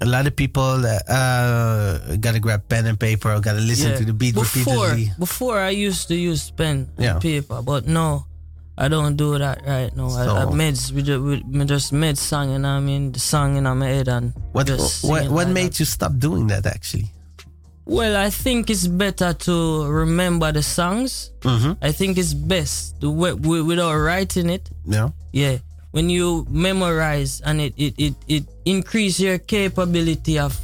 [0.00, 4.12] a lot of people uh, gotta grab pen and paper or gotta listen to the
[4.12, 5.12] beat before, repeatedly.
[5.18, 7.12] Before I used to use pen Yeah.
[7.12, 8.26] and paper, but no,
[8.76, 10.08] I don't do that right now.
[10.10, 13.12] I, I So- meds, we just, we, just made song, and I mean?
[13.12, 15.78] The song in my head and What what, what like made that.
[15.80, 17.10] you stop doing that actually?
[17.86, 21.30] Well, I think it's better to remember the songs.
[21.40, 21.72] Mm-hmm.
[21.84, 24.70] I think it's best to, wi- wi- without writing it.
[24.86, 25.10] Yeah.
[25.32, 25.58] Yeah.
[25.90, 30.58] When you memorize and it, it, it, it increase your capability of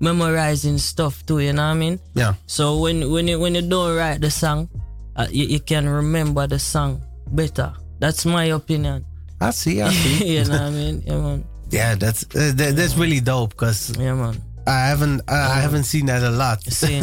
[0.00, 2.00] memorizing stuff too, you know what I mean?
[2.14, 2.34] Yeah.
[2.46, 4.68] So when when you when you don't write the song,
[5.16, 7.00] uh, you, you can remember the song
[7.32, 7.72] better.
[7.98, 9.04] That's my opinion.
[9.40, 9.82] I see.
[9.82, 10.36] I see.
[10.38, 11.02] you know what I mean?
[11.06, 11.44] Yeah man.
[11.70, 14.40] yeah, that's uh, that, that's really dope because Yeah man.
[14.66, 16.64] I haven't uh, I haven't seen that a lot.
[16.66, 17.00] You see?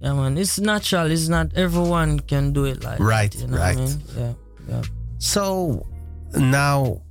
[0.00, 0.36] yeah man.
[0.38, 1.10] It's natural.
[1.10, 3.76] It's not everyone can do it like Right, that, you know right.
[3.76, 4.02] I mean?
[4.16, 4.32] Yeah.
[4.68, 4.82] Yeah.
[5.18, 5.86] So
[6.36, 7.02] now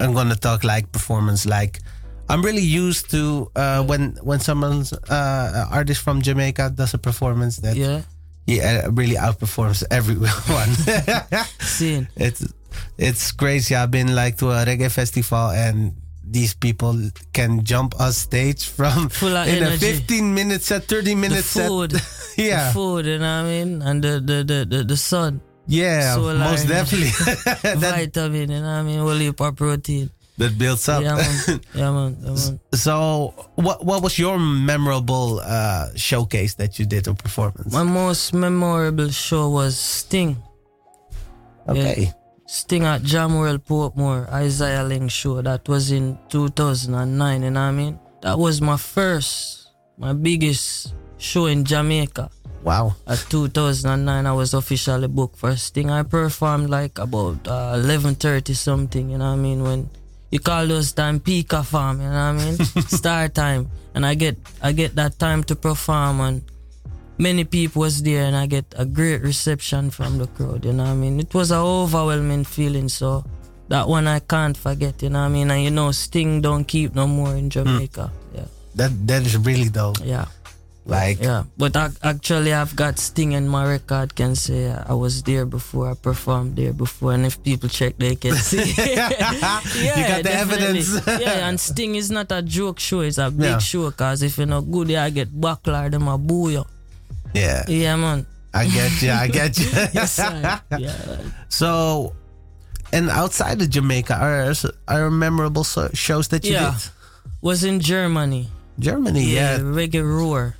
[0.00, 1.46] I'm gonna talk like performance.
[1.46, 1.80] Like
[2.28, 7.58] I'm really used to uh, when when someone's uh, artist from Jamaica does a performance
[7.58, 8.02] that Yeah.
[8.46, 10.30] he uh, really outperforms everyone.
[11.60, 12.08] Seeing.
[12.16, 12.44] it's
[12.98, 13.74] it's crazy.
[13.74, 15.94] I've been like to a reggae festival and
[16.26, 16.96] these people
[17.32, 19.90] can jump on stage from Full in energy.
[19.90, 21.92] a 15 minute set, 30 The food.
[22.00, 22.38] set.
[22.38, 23.82] yeah, The food, you know what I mean?
[23.82, 25.40] And the the the, the, the sun.
[25.66, 27.10] yeah, So most definitely.
[27.62, 28.98] that vitamin, you know what I mean?
[28.98, 30.10] Whole heap of protein.
[30.36, 31.02] that builds up.
[31.02, 31.60] Yeah man.
[31.74, 32.10] Yeah man.
[32.20, 32.60] Yeah, man.
[32.74, 37.70] So, what what was your memorable uh, showcase that you did or performance?
[37.72, 40.34] My most memorable show was Sting.
[41.68, 42.10] okay,
[42.46, 45.40] Sting at Jamworld Portmore, Isaiah Laing show.
[45.42, 47.98] That was in 2009, you know what I mean?
[48.22, 52.30] That was my first, my biggest show in Jamaica.
[52.62, 55.90] wow, At 2009, I was officially booked for Sting.
[55.90, 59.62] I performed like about uh, 11.30 something, you know what I mean?
[59.62, 59.90] When
[60.30, 62.56] you call those time peak of farm, you know what I mean?
[62.88, 63.70] Star time.
[63.94, 66.42] And I get I get that time to perform and
[67.18, 70.84] many people was there and I get a great reception from the crowd, you know
[70.84, 71.20] what I mean?
[71.20, 73.24] It was an overwhelming feeling, so
[73.68, 75.50] that one I can't forget, you know what I mean?
[75.50, 77.48] And you know Sting don't keep no more in hmm.
[77.50, 78.10] Jamaica.
[78.34, 78.44] Yeah.
[78.74, 79.98] that that is really dope.
[80.04, 80.26] Yeah.
[80.86, 84.14] Like, Yeah, but ac- actually, I've got Sting in my record.
[84.14, 85.88] Can say I was there before.
[85.90, 88.68] I performed there before, and if people check, they can see.
[88.76, 89.08] yeah,
[89.80, 90.84] You got the definitely.
[90.84, 91.06] evidence.
[91.24, 93.64] yeah, and Sting is not a joke show; it's a big Yeah.
[93.64, 93.88] show.
[93.92, 95.90] Cause if you're not good, I get backlash.
[95.90, 96.64] Them a boo you.
[97.34, 98.26] Yeah, Yeah, man.
[98.54, 99.66] I get you, I get you.
[99.92, 100.18] Yes,
[100.78, 100.96] yeah.
[101.48, 102.14] so,
[102.92, 104.54] and outside of Jamaica, are
[104.86, 106.78] are memorable so- shows that you Yeah.
[106.78, 106.90] did?
[107.42, 108.48] Was in Germany.
[108.78, 109.62] Germany, yeah, yeah.
[109.62, 110.54] Reggae Roar.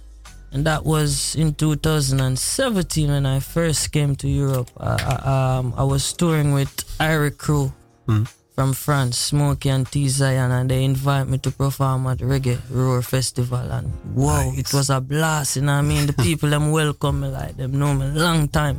[0.52, 4.70] And that was in 2017 when I first came to Europe.
[4.78, 7.72] I, I, um, I was touring with Ira Crew
[8.06, 8.24] Hmm.
[8.54, 13.02] From France, Smokey and T Zion, and they invite me to perform at Reggae Roar
[13.02, 13.58] Festival.
[13.58, 14.58] And whoa, Nice.
[14.58, 16.06] it was a blast, you know what I mean?
[16.06, 18.78] The people them welcome me like them know me a long time.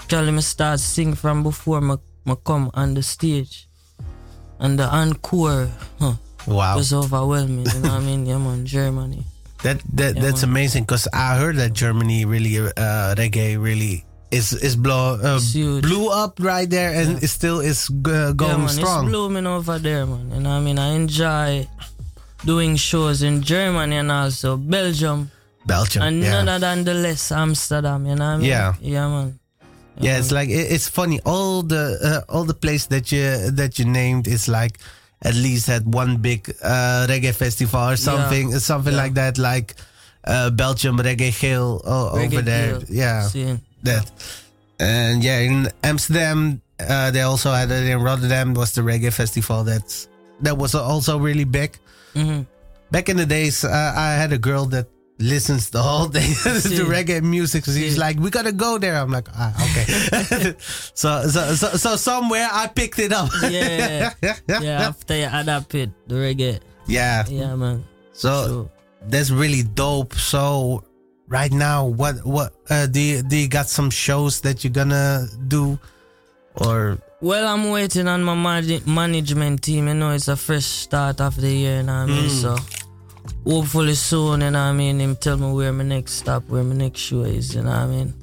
[0.00, 3.66] Actually, me start sing from before me, me come on the stage.
[4.60, 6.14] And the encore, huh,
[6.46, 8.26] Wow, was overwhelming, you know what I mean?
[8.26, 9.24] Yeah, man, Germany.
[9.62, 10.50] that that Yeah, that's man.
[10.50, 15.40] amazing because I heard that Germany really uh, reggae really is is blow uh,
[15.80, 19.04] blew up right there and it still is uh, yeah, man, strong.
[19.04, 20.30] It's blooming over there, man.
[20.34, 20.78] You know what I mean?
[20.78, 21.66] I enjoy
[22.44, 25.30] doing shows in Germany and also Belgium.
[25.66, 26.02] Belgium.
[26.02, 26.30] and yeah.
[26.42, 28.46] none other than the less Amsterdam, you know what I mean?
[28.48, 28.74] Yeah.
[28.80, 29.38] Yeah, man.
[30.00, 31.20] Yeah, it's like it, it's funny.
[31.26, 34.78] All the uh, all the place that you that you named is like
[35.22, 39.02] at least had one big uh, reggae festival or something, something Yeah.
[39.02, 39.36] like that.
[39.38, 39.74] Like
[40.24, 42.78] uh, Belgium Reggae Geel o- over Reggae there.
[42.78, 42.84] Geel.
[42.88, 44.10] Yeah, See, that.
[44.80, 49.64] And yeah, in Amsterdam, uh, they also had it in Rotterdam was the reggae festival.
[49.64, 50.08] That's
[50.40, 51.76] that was also really big.
[52.14, 52.46] mhm.
[52.90, 54.86] Back in the days, uh, I had a girl that
[55.18, 56.24] listens the whole day
[56.78, 57.64] to reggae music.
[57.66, 60.54] So she's like, "We gotta go there." I'm like, "Ah, okay."
[60.94, 63.28] so, so, so, so somewhere I picked it up.
[63.42, 64.14] Yeah.
[64.48, 66.60] yeah, after you adapt it, the reggae.
[66.86, 67.26] yeah.
[67.28, 67.84] Yeah, man.
[68.14, 68.70] So So,
[69.10, 70.14] that's really dope.
[70.14, 70.82] So
[71.28, 75.26] right now, what, what, uh, do you, do you got some shows that you're gonna
[75.48, 75.78] do,
[76.54, 79.88] or well, I'm waiting on my man- management team.
[79.88, 82.30] You know, it's a fresh start of the year, you know what I mean?
[82.30, 82.42] Mm.
[82.42, 82.56] So,
[83.44, 85.00] hopefully soon, you know what I mean?
[85.00, 87.78] Him tell me where my next stop, where my next show is, you know what
[87.78, 88.14] I mean?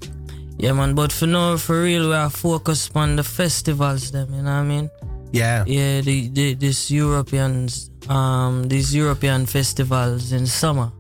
[0.57, 0.95] Yeah, man.
[0.95, 4.59] But for now, for real, we are focused on the festivals, them, you know what
[4.59, 4.89] I mean?
[5.33, 10.91] yeah, Yeah, the, the this Europeans, um, these European festivals in summer.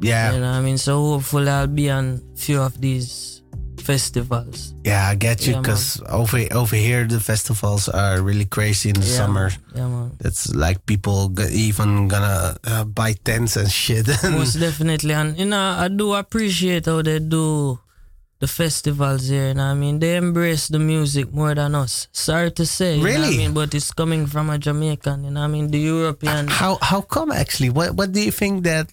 [0.00, 0.78] Yeah, You know what I mean?
[0.78, 3.42] So hopefully I'll be on few of these
[3.80, 4.74] festivals.
[4.84, 5.08] yeah.
[5.08, 9.06] I get you Yeah, because over over here the festivals are really crazy in the
[9.06, 9.48] yeah, summer.
[9.50, 9.60] Man.
[9.74, 10.10] Yeah, man.
[10.18, 14.06] That's like people even gonna uh, buy tents and shit.
[14.24, 15.14] Most definitely.
[15.14, 17.78] And, you know, I do appreciate how they do
[18.40, 19.48] the festivals here.
[19.48, 19.98] You know I mean?
[20.00, 22.08] They embrace the music more than us.
[22.12, 22.96] Sorry to say.
[22.96, 23.34] You know what Really?
[23.34, 23.54] I mean?
[23.54, 25.24] But it's coming from a Jamaican.
[25.24, 25.70] You know what I mean?
[25.70, 26.48] The European.
[26.48, 27.70] how how come actually?
[27.70, 28.90] What what do you think that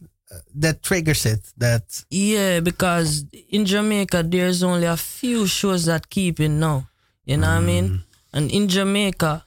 [0.56, 1.42] that triggers it?
[1.58, 6.88] That Yeah, because in Jamaica there's only a few shows that keep it now.
[7.26, 8.04] You know what I mean?
[8.34, 9.46] And in Jamaica,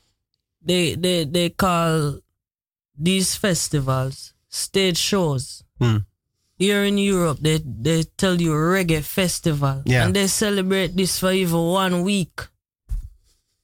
[0.63, 2.21] they they they call
[2.99, 5.63] these festivals stage shows.
[5.81, 5.99] Hmm.
[6.59, 10.05] Here in Europe, they they tell you reggae festival, Yeah.
[10.07, 12.41] and they celebrate this for even one week.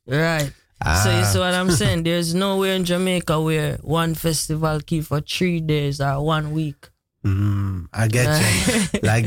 [0.07, 0.53] Right.
[0.85, 1.01] Ah.
[1.03, 1.31] So you Ah.
[1.33, 2.03] see what I'm saying?
[2.03, 6.91] There's nowhere in Jamaica where one festival keep for three days or one week.
[7.25, 9.01] Mm, I get you.
[9.03, 9.27] like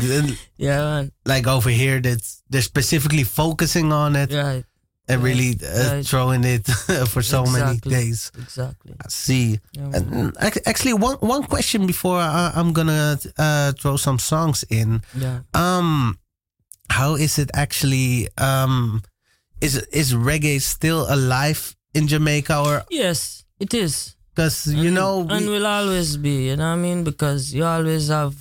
[0.57, 1.11] Yeah, man.
[1.25, 4.63] like over here, that's they're specifically focusing on it Right.
[5.07, 6.05] and really uh, right.
[6.05, 6.67] throwing it
[7.13, 8.31] for so many days.
[8.37, 8.93] Exactly.
[8.99, 9.59] I see.
[9.73, 9.91] Yeah.
[9.93, 15.01] And mm, actually, one one question before I, I'm gonna uh, throw some songs in.
[15.17, 15.39] Yeah.
[15.53, 16.17] Um,
[16.89, 18.27] how is it actually?
[18.37, 19.01] Um,
[19.61, 24.14] is is reggae still alive in Jamaica or Yes, it is.
[24.35, 26.47] Because you And- know and we- will always be.
[26.49, 27.03] You know what I mean?
[27.03, 28.35] Because you always have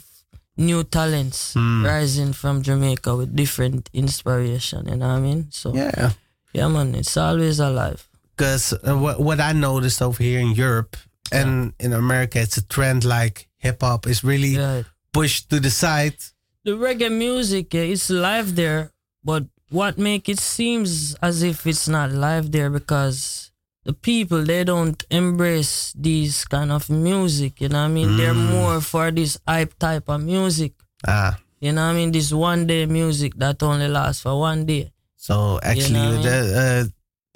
[0.57, 1.85] new talents Hmm.
[1.85, 4.87] rising from Jamaica with different inspiration.
[4.89, 5.49] You know what I mean?
[5.51, 6.13] So yeah,
[6.53, 8.01] yeah man, it's always alive.
[8.37, 10.97] because uh, what what I noticed over here in Europe
[11.31, 14.85] and in America, it's a trend like hip hop is really Right.
[15.13, 16.17] pushed to the side.
[16.65, 18.91] The reggae music, yeah, it's live there,
[19.23, 23.51] but what make it seems as if it's not live there because
[23.85, 27.61] the people they don't embrace these kind of music.
[27.61, 28.17] You know what I mean?
[28.17, 28.51] They're Mm.
[28.51, 30.73] more for this hype type of music.
[31.07, 32.13] Ah, You know what I mean?
[32.13, 34.93] This one day music that only lasts for one day.
[35.17, 36.23] so actually, what I mean?
[36.23, 36.85] the, uh,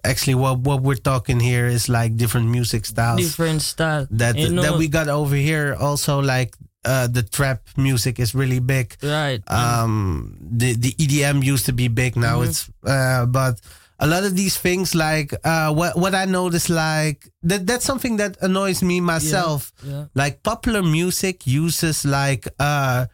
[0.05, 3.21] actually, what what we're talking here is like different music styles.
[3.21, 4.05] Different style.
[4.11, 8.35] that You know- that we got over here also like uh the trap music is
[8.39, 9.41] really big Right.
[9.51, 12.47] um the the edm used to be big now Mhm.
[12.49, 13.59] it's uh but
[14.01, 18.17] a lot of these things like uh what what i noticed like that that's something
[18.19, 20.05] that annoys me myself yeah.
[20.15, 23.07] like popular music uses like uh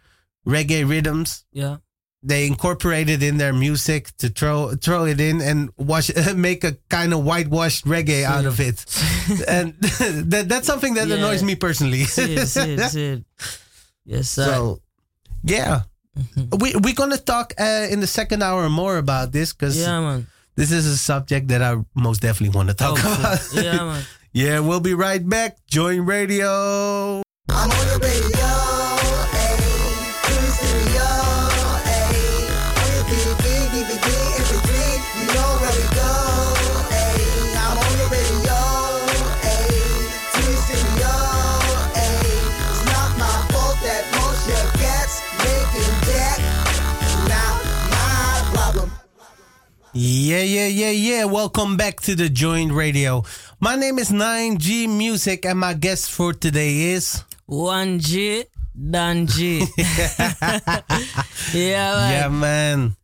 [0.47, 1.77] reggae rhythms Yeah.
[2.23, 6.77] they incorporate it in their music to throw throw it in and wash make a
[6.91, 8.85] kind of whitewashed reggae out of it
[9.49, 9.73] and
[10.33, 11.17] that, that's something that Yeah.
[11.17, 12.05] annoys me personally.
[12.05, 13.25] see it, see it, see it.
[14.05, 14.45] Yes, sir.
[14.53, 14.81] so,
[15.45, 15.81] yeah,
[16.15, 16.61] Mhm.
[16.63, 19.99] we we're gonna talk uh, in the second hour or more about this because yeah,
[20.01, 20.27] man.
[20.57, 23.41] This is a subject that I most definitely want to talk Oh, about.
[23.65, 24.05] yeah, man.
[24.33, 25.59] yeah, we'll be right back.
[25.67, 27.23] Join radio.
[27.49, 28.47] I'm on the radio,
[49.97, 51.25] Yeah, yeah, yeah, yeah.
[51.25, 53.23] Welcome back to the Joint Radio.
[53.61, 57.23] My name is 9G Music, and my guest for today is.
[57.47, 59.65] One G, Dan G.
[61.55, 62.11] yeah, man.
[62.11, 62.97] Yeah, man.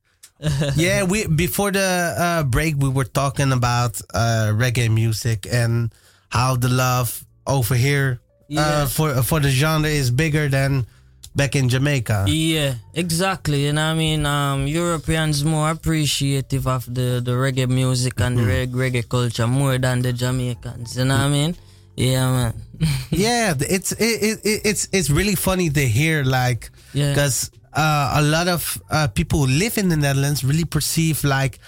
[0.75, 5.93] yeah, we before the uh, break we were talking about uh, reggae music and
[6.31, 8.63] how the love over here Yeah.
[8.83, 10.87] uh, for for the genre is bigger than
[11.35, 12.25] back in Jamaica.
[12.29, 13.63] Yeah, exactly.
[13.65, 18.45] you And I mean, um, Europeans more appreciative of the, the reggae music and the
[18.45, 20.97] reg- reggae culture more than the Jamaicans.
[20.97, 21.57] You know what I mean?
[21.97, 22.55] Yeah, man.
[23.11, 27.11] yeah, it's it, it, it's it's really funny to hear like Yeah.
[27.11, 31.59] because uh, a lot of uh, people who live in the Netherlands really perceive like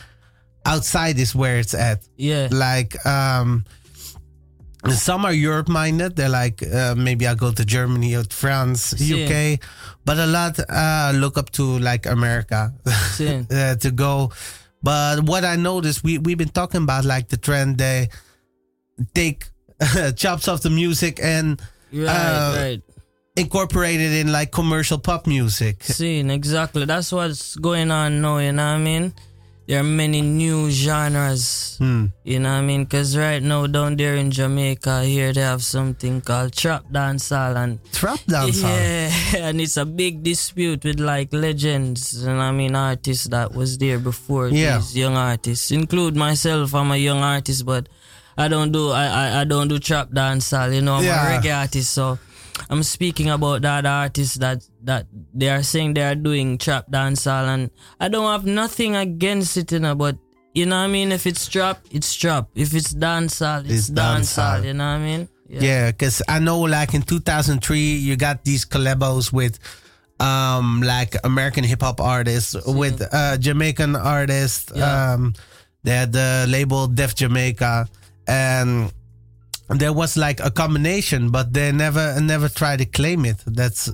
[0.64, 2.00] outside is where it's at.
[2.16, 2.48] yeah.
[2.50, 3.64] Like um,
[4.90, 6.16] some are Europe minded.
[6.16, 9.26] They're like uh, maybe I go to Germany or France, Yeah.
[9.26, 9.60] UK,
[10.04, 12.72] but a lot uh, look up to like America
[13.14, 13.46] Same.
[13.50, 14.32] uh, to go.
[14.82, 18.08] But what I noticed, we we've been talking about like the trend they
[19.14, 19.44] take
[20.16, 21.60] chops off the music and
[21.92, 22.82] Right, Uh, right.
[23.36, 25.84] incorporate it in like commercial pop music.
[25.84, 26.86] Scene, exactly.
[26.86, 29.12] That's what's going on now, you know what I mean?
[29.68, 32.06] There are many new genres, Hmm.
[32.24, 32.82] you know what I mean?
[32.84, 37.78] Because right now down there in Jamaica, here they have something called trap dancehall and
[37.92, 38.62] Trap dancehall.
[38.64, 43.78] Yeah, and it's a big dispute with like legends, and I mean artists that was
[43.78, 44.78] there before Yeah.
[44.78, 46.74] these young artists, include myself.
[46.74, 47.88] I'm a young artist, but
[48.36, 50.74] I don't do I I, I don't do trap dancehall.
[50.74, 51.22] You know, I'm Yeah.
[51.22, 52.18] a reggae artist, so
[52.68, 56.90] I'm speaking about that other artists that that they are saying they are doing trap
[56.90, 60.16] dancehall, and I don't have nothing against it, you know, but.
[60.54, 61.12] You know what I mean?
[61.12, 62.50] If it's trap, it's trap.
[62.54, 64.60] If it's dancehall, it's, It's dancehall.
[64.60, 64.64] dancehall.
[64.66, 65.28] You know what I mean?
[65.48, 69.58] Yeah, because I know like in 2003 you got these collabos with
[70.20, 74.70] um like American hip hop artists with uh Jamaican artists.
[74.76, 75.14] Yeah.
[75.14, 75.32] Um
[75.84, 77.88] they had the label Def Jamaica
[78.28, 78.92] and
[79.70, 83.38] there was like a combination but they never never tried to claim it.
[83.46, 83.88] That's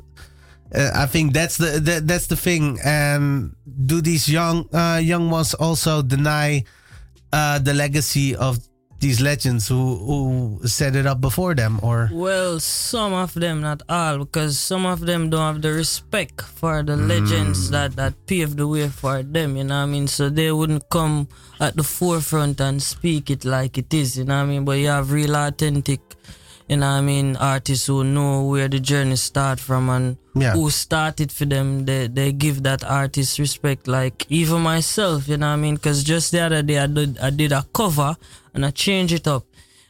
[0.74, 3.54] uh, I think that's the, the that's the thing and
[3.86, 6.64] do these young uh young ones also deny
[7.32, 8.58] uh the legacy of
[9.00, 13.82] these legends who who set it up before them or Well, some of them, not
[13.88, 18.56] all, because some of them don't have the respect for the legends that, that paved
[18.58, 20.08] the way for them, you know what I mean?
[20.08, 21.28] So they wouldn't come
[21.60, 24.64] at the forefront and speak it like it is, you know what I mean?
[24.64, 26.00] But you have real authentic,
[26.68, 30.52] you know what I mean, artists who know where the journey start from and Yeah.
[30.52, 33.88] who started for them, they, they give that artist respect.
[33.88, 35.74] Like even myself, you know what I mean?
[35.76, 38.16] Because just the other day I did, I did a cover
[38.54, 39.44] and I changed it up.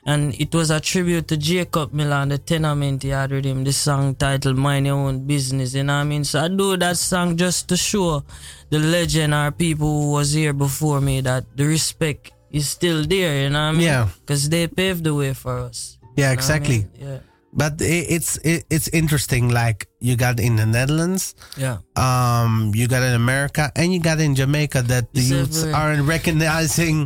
[0.06, 3.72] And it was a tribute to Jacob Miller, the tenement he had with him, the
[3.74, 6.24] song titled Mind Your Own Business, you know what I mean?
[6.24, 8.22] So I do that song just to show
[8.70, 13.42] the legend or people who was here before me that the respect is still there,
[13.42, 13.80] you know what I mean?
[13.82, 14.08] Yeah.
[14.20, 15.97] Because they paved the way for us.
[16.20, 16.90] Yeah what I exactly mean?
[17.07, 17.18] Yeah.
[17.61, 21.78] but i it's it, it's interesting like you got in the netherlands Yeah.
[21.96, 25.81] um you got in america and you got in jamaica that the It's youths everywhere.
[25.81, 26.96] aren't recognizing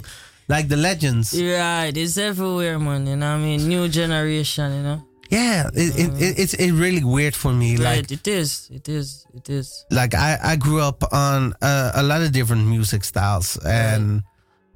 [0.54, 3.06] like the legends Right, it's everywhere, man.
[3.06, 3.60] You know I mean?
[3.68, 5.00] New generation, you know?
[5.30, 8.68] yeah it, it, it, it's it really weird for me like it is.
[8.78, 9.24] It is.
[9.38, 9.68] It is.
[9.90, 14.04] like I, I grew up on uh, a lot of different music styles and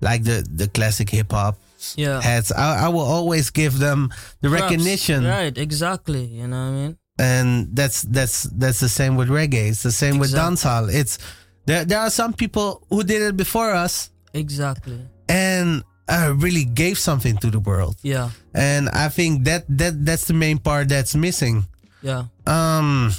[0.01, 1.57] like the the classic hip hop
[1.96, 2.20] Yeah.
[2.20, 4.11] heads I, I will always give them
[4.42, 4.62] the Props.
[4.62, 6.25] recognition Right, exactly.
[6.27, 6.99] You know what I mean?
[7.18, 11.16] and that's that's that's the same with reggae it's the same with dancehall it's
[11.64, 15.01] there there are some people who did it before us Exactly.
[15.29, 18.37] and uh, really gave something to the world Yeah.
[18.53, 21.64] and i think that that that's the main part that's missing
[22.05, 22.29] Yeah.
[22.46, 23.16] um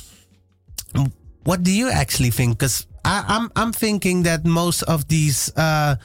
[1.44, 5.96] what do you actually think because i'm i'm thinking that most of these uh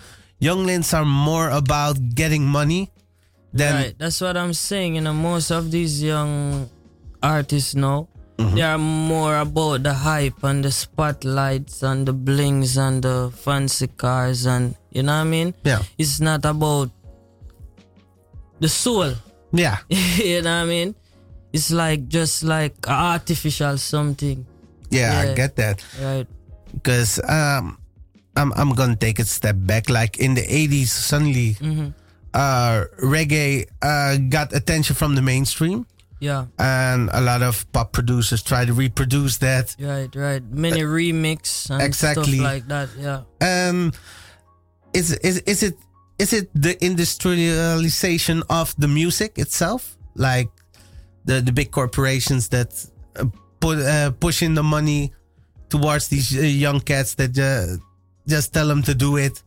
[0.42, 2.90] younglings are more about getting money
[3.54, 3.94] than right.
[3.98, 4.96] That's what I'm saying.
[4.98, 6.69] You know, most of these young
[7.23, 8.08] artists now,
[8.40, 8.56] Mm-hmm.
[8.56, 13.87] they are more about the hype and the spotlights and the blings and the fancy
[13.87, 15.54] cars and you know what I mean?
[15.69, 16.88] yeah It's not about
[18.58, 19.12] the soul.
[19.52, 19.79] yeah
[20.17, 20.94] you know what I mean?
[21.52, 24.46] It's like just like artificial something,
[24.88, 26.27] yeah, i get that right?
[26.73, 27.77] because um
[28.37, 29.88] I'm I'm gonna take a step back.
[29.88, 31.88] Like in the '80s, suddenly Mm-hmm.
[32.35, 35.85] uh, reggae uh, got attention from the mainstream,
[36.20, 39.76] Yeah, and a lot of pop producers try to reproduce that.
[39.80, 40.42] right, right.
[40.50, 42.38] Many remix and exactly.
[42.38, 42.88] stuff like that.
[42.98, 43.92] Yeah, And
[44.94, 45.76] is is is it
[46.18, 50.48] is it the industrialization of the music itself, like
[51.24, 52.72] the the big corporations that
[53.16, 53.24] uh,
[53.60, 55.12] put uh, pushing the money
[55.68, 57.76] towards these uh, young cats that uh,
[58.27, 59.42] just tell them to do it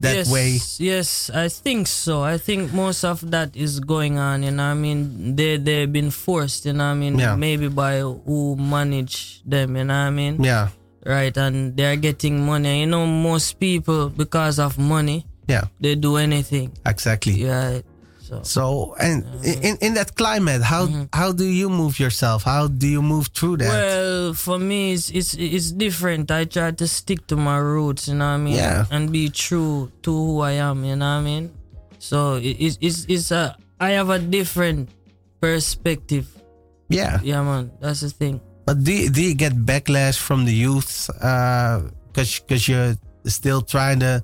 [0.00, 0.58] that yes, way?
[0.78, 2.22] Yes, I think so.
[2.22, 4.42] I think most of that is going on.
[4.42, 6.66] You know, I mean, they they've been forced.
[6.66, 7.34] You know, I mean, Yeah.
[7.36, 9.76] maybe by who manage them.
[9.76, 10.68] You know, what I mean, Yeah.
[11.04, 11.36] right?
[11.36, 12.80] And they're getting money.
[12.80, 17.42] You know, most people because of money Yeah, they do anything, exactly.
[17.44, 17.82] right?
[18.28, 18.62] So So,
[19.00, 20.84] and in in that climate, how
[21.16, 22.44] how do you move yourself?
[22.44, 23.72] How do you move through that?
[23.72, 26.28] Well, for me, it's, it's it's different.
[26.28, 28.84] I try to stick to my roots, you know what I mean, Yeah.
[28.92, 31.44] and be true to who I am, you know what I mean.
[31.96, 34.92] So it, it's it's it's a I have a different
[35.40, 36.28] perspective.
[36.92, 38.40] yeah, Yeah, man, that's the thing.
[38.68, 41.08] but do you, do you get backlash from the youth?
[41.16, 44.20] Because because you're still trying to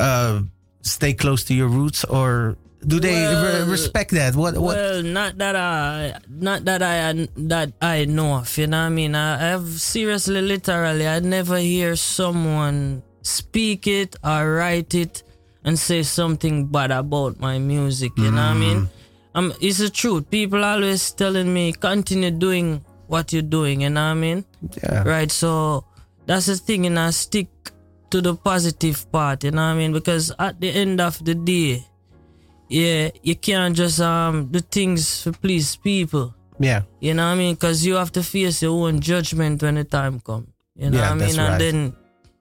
[0.00, 0.40] uh,
[0.80, 2.56] stay close to your roots, or
[2.88, 4.34] do they Well, re- respect that?
[4.34, 4.76] What what?
[4.76, 8.48] Well, not that I, not that I, that I know of.
[8.58, 9.14] You know what I mean?
[9.14, 15.22] I, I've seriously, literally, I never hear someone speak it or write it
[15.64, 18.12] and say something bad about my music.
[18.16, 18.88] You know what I mean?
[19.34, 20.30] Um, it's the truth.
[20.30, 23.82] People always telling me continue doing what you're doing.
[23.82, 24.44] You know what I mean?
[24.82, 25.30] yeah, Right.
[25.30, 25.84] So
[26.26, 27.48] that's the thing, and I stick
[28.10, 29.44] to the positive part.
[29.44, 29.92] You know what I mean?
[29.92, 31.84] Because at the end of the day,
[32.68, 36.34] yeah, you can't just um do things to please people.
[36.60, 37.54] yeah, You know what I mean?
[37.54, 40.48] Because you have to face your own judgment when the time comes.
[40.74, 41.38] You know Yeah, what I mean?
[41.38, 41.58] And right.
[41.58, 41.92] then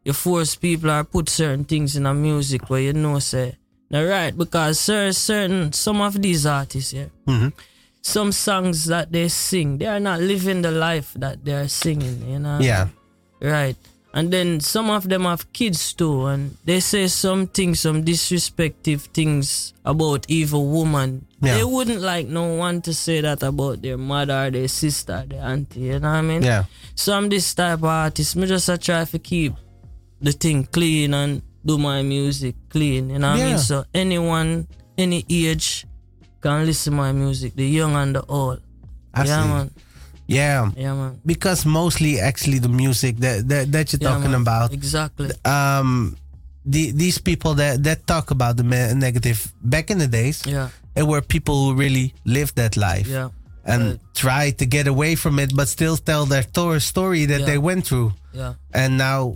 [0.04, 3.58] you force people or put certain things in a music where you know say,
[3.92, 7.54] now right, because cer- certain some of these artists, yeah, Mhm.
[8.02, 12.18] some songs that they sing, they are not living the life that they are singing.
[12.30, 12.60] You know?
[12.60, 12.88] yeah.
[13.42, 13.78] Right.
[14.14, 18.98] And then some of them have kids too, and they say some things, some disrespectful
[19.14, 21.26] things about evil woman.
[21.42, 21.58] Yeah.
[21.58, 25.82] They wouldn't like no one to say that about their mother, their sister, their auntie.
[25.82, 26.42] You know what I mean?
[26.42, 26.64] yeah,
[26.96, 28.36] So I'm this type of artist.
[28.36, 29.54] Me just a try to keep
[30.20, 33.12] the thing clean and do my music clean.
[33.12, 33.58] You know what I mean?
[33.60, 35.86] So anyone, any age,
[36.42, 37.56] can listen my music.
[37.56, 38.62] The young and the old.
[39.14, 39.50] I yeah, see.
[39.50, 39.72] man.
[40.28, 40.70] Yeah.
[40.76, 41.20] Yeah, man.
[41.26, 44.42] Because mostly, actually, the music that that, that you're Yeah, talking man.
[44.42, 45.32] about, Exactly.
[45.46, 46.18] um,
[46.66, 50.70] the, these people that that talk about the negative back in the days, Yeah.
[50.96, 53.30] it were people who really lived that life Yeah.
[53.66, 54.00] and right.
[54.14, 57.46] try to get away from it, but still tell their tor- story that Yeah.
[57.46, 58.12] they went through.
[58.34, 58.54] Yeah.
[58.74, 59.36] And now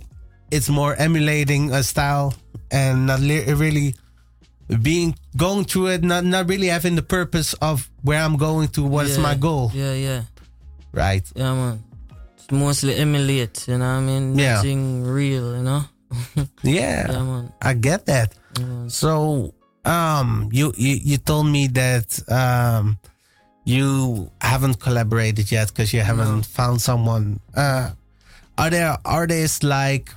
[0.50, 2.34] it's more emulating a style
[2.70, 3.94] and not li- really
[4.80, 8.82] being going through it, not not really having the purpose of where I'm going to,
[8.84, 9.22] what is yeah.
[9.22, 10.22] my goal, Yeah, yeah.
[10.92, 11.24] Right?
[11.34, 11.82] Yeah, man.
[12.36, 14.38] It's mostly emulate, you know what I mean?
[14.38, 14.54] Yeah.
[14.56, 15.84] Nothing real, you know?
[16.62, 17.52] Yeah, Yeah, man.
[17.62, 18.34] I get that.
[18.58, 18.88] Yeah.
[18.88, 22.98] So, um, you, you you told me that um,
[23.64, 27.40] you haven't collaborated yet because you haven't found someone.
[27.56, 27.90] Uh,
[28.58, 30.10] are there artists like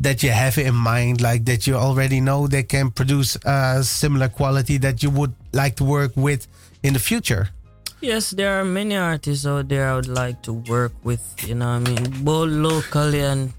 [0.00, 4.28] that you have in mind, like that you already know they can produce uh, similar
[4.28, 6.48] quality that you would like to work with
[6.82, 7.48] in the future?
[8.04, 11.66] Yes, there are many artists out there I would like to work with, you know
[11.80, 12.04] what I mean?
[12.22, 13.52] Both locally and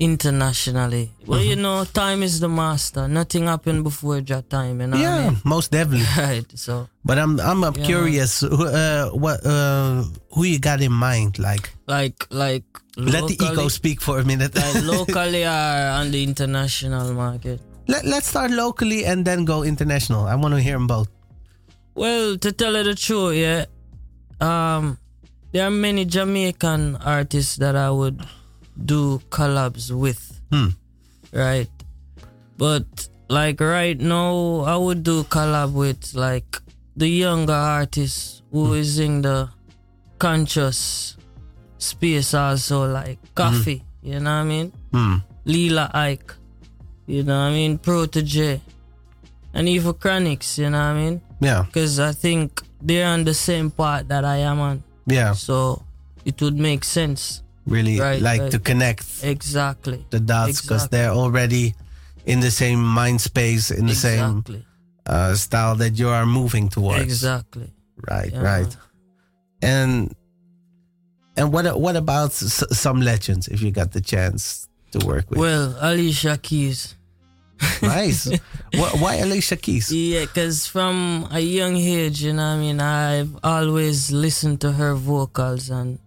[0.00, 1.10] internationally.
[1.26, 1.48] Well, Mm-hmm.
[1.50, 3.06] you know, time is the master.
[3.06, 5.38] Nothing happened before that time, you know what I yeah, mean?
[5.44, 6.06] most definitely.
[6.18, 7.84] Right, so But I'm I'm, Yeah.
[7.86, 10.02] curious, uh, what uh,
[10.34, 11.38] who you got in mind?
[11.38, 12.64] Like, like like
[12.96, 14.54] let the ego speak for a minute.
[14.58, 17.60] like locally or on the international market.
[17.86, 20.26] Let, let's start locally and then go international.
[20.26, 21.08] I want to hear them both.
[21.94, 23.66] Well, to tell you the truth, yeah,
[24.40, 24.98] um,
[25.52, 28.20] there are many Jamaican artists that I would
[28.84, 30.68] do collabs with, Hmm.
[31.32, 31.70] right?
[32.58, 36.58] But like right now, I would do collab with like
[36.96, 39.48] the younger artists who is in the
[40.18, 41.16] conscious
[41.78, 44.72] space also, like Koffee, you know what I mean?
[44.92, 45.16] Hmm.
[45.44, 46.34] Lila Ike,
[47.06, 47.78] you know what I mean?
[47.78, 48.60] Protoje,
[49.52, 51.20] and even Chronixx, you know what I mean?
[51.40, 54.82] Yeah, because I think they're on the same part that I am on.
[55.06, 55.82] yeah, So
[56.24, 57.42] it would make sense.
[57.66, 60.04] really Right, like to connect Exactly.
[60.10, 60.98] the dots because Exactly.
[60.98, 61.74] they're already
[62.26, 64.44] in the same mind space, in the same
[65.06, 67.02] uh, style that you are moving towards.
[67.02, 67.72] Exactly.
[68.10, 68.42] Right, Yeah.
[68.42, 68.76] right.
[69.62, 70.14] And
[71.36, 75.38] and what what about s- some legends if you got the chance to work with?
[75.38, 76.94] Well, Alicia Keys.
[77.82, 78.24] nice.
[78.74, 79.90] Wh- Why Alicia Keys?
[79.92, 84.72] Yeah, because from a young age, you know what I mean, I've always listened to
[84.72, 85.98] her vocals and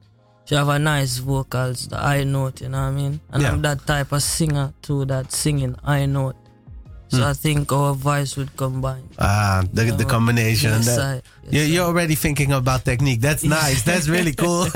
[0.45, 3.19] she have a nice vocals, the high note, you know what I mean?
[3.31, 3.51] And Yeah.
[3.51, 6.35] I'm that type of singer too, that singing high note.
[7.09, 7.23] So Hmm.
[7.31, 9.07] I think our voice would combine.
[9.17, 10.71] Ah, the the combination.
[10.71, 11.23] Yes, that- I, yes,
[11.55, 13.21] you're, you're already thinking about technique.
[13.21, 13.83] That's nice.
[13.83, 14.67] That's really cool.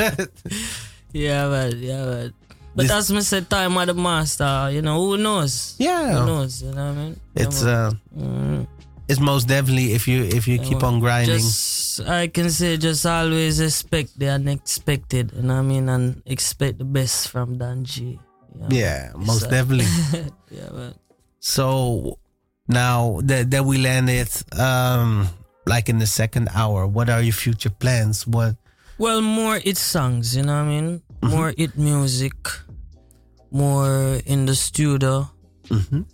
[1.14, 2.34] Yeah, but Yeah, man.
[2.76, 4.70] But This- as me said, time of the master.
[4.72, 5.76] You know, who knows?
[5.78, 6.20] Yeah.
[6.20, 6.62] Who knows?
[6.64, 7.20] You know what I mean?
[7.36, 8.68] It's uh, Mm.
[9.08, 11.36] it's most definitely if you if you Yeah, keep on grinding.
[11.40, 16.22] Just I can say just always expect the unexpected, you know what I mean, and
[16.26, 18.20] expect the best from Dan G.
[18.56, 18.68] you know?
[18.72, 19.88] yeah, most So- definitely.
[20.52, 20.94] yeah, man.
[21.40, 22.20] So
[22.68, 25.28] now that that we landed, um,
[25.68, 28.26] like in the second hour, what are your future plans?
[28.28, 28.56] What?
[28.98, 31.02] Well, more it songs, you know what I mean?
[31.22, 31.30] Mm-hmm.
[31.36, 32.34] More it music,
[33.52, 35.30] more in the studio,
[35.70, 36.06] Mhm.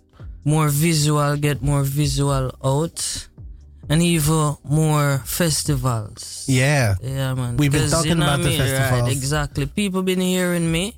[0.44, 3.28] more visual, get more visual out,
[3.88, 6.44] and even more festivals.
[6.46, 7.56] Yeah, Yeah, man.
[7.56, 9.02] We've been talking you know about what the festivals.
[9.02, 9.66] Right, exactly.
[9.66, 10.97] People been hearing me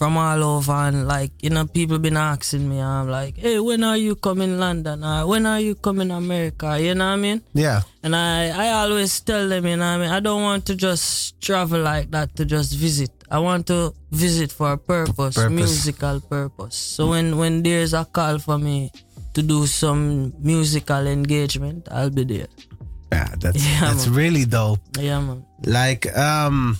[0.00, 2.80] from all over, and like you know, people been asking me.
[2.80, 5.04] I'm like, hey, when are you coming London?
[5.04, 6.80] Or when are you coming America?
[6.80, 7.42] You know what I mean?
[7.52, 10.08] yeah, And I, I always tell them, you know what I mean?
[10.10, 13.10] I don't want to just travel like that to just visit.
[13.30, 15.52] I want to visit for a purpose, Purpose.
[15.52, 16.76] musical purpose.
[16.76, 18.90] So when, when there's a call for me
[19.34, 22.48] to do some musical engagement, I'll be there.
[23.12, 23.28] yeah.
[23.38, 24.16] That's Yeah, that's man.
[24.16, 24.80] really dope.
[24.98, 25.44] Yeah, man.
[25.66, 26.78] Like, um,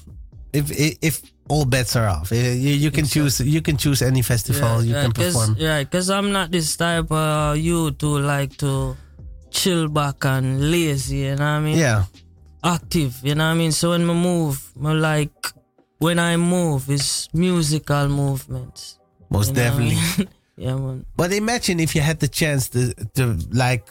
[0.55, 1.15] if if, if
[1.51, 2.39] all bets are off, you,
[2.85, 5.57] you can choose you can choose any festival you can perform.
[5.59, 8.97] Yeah, because I'm not this type of you to like to
[9.51, 11.79] chill back and lazy, you know what I mean?
[11.79, 12.05] Yeah,
[12.63, 13.73] active, you know what I mean?
[13.73, 15.53] So when I move, I like
[15.99, 18.99] when I move, it's musical movements.
[19.29, 20.25] most you know what I definitely.
[20.25, 20.29] mean?
[20.57, 21.07] yeah, man.
[21.17, 23.89] But imagine if you had the chance to to like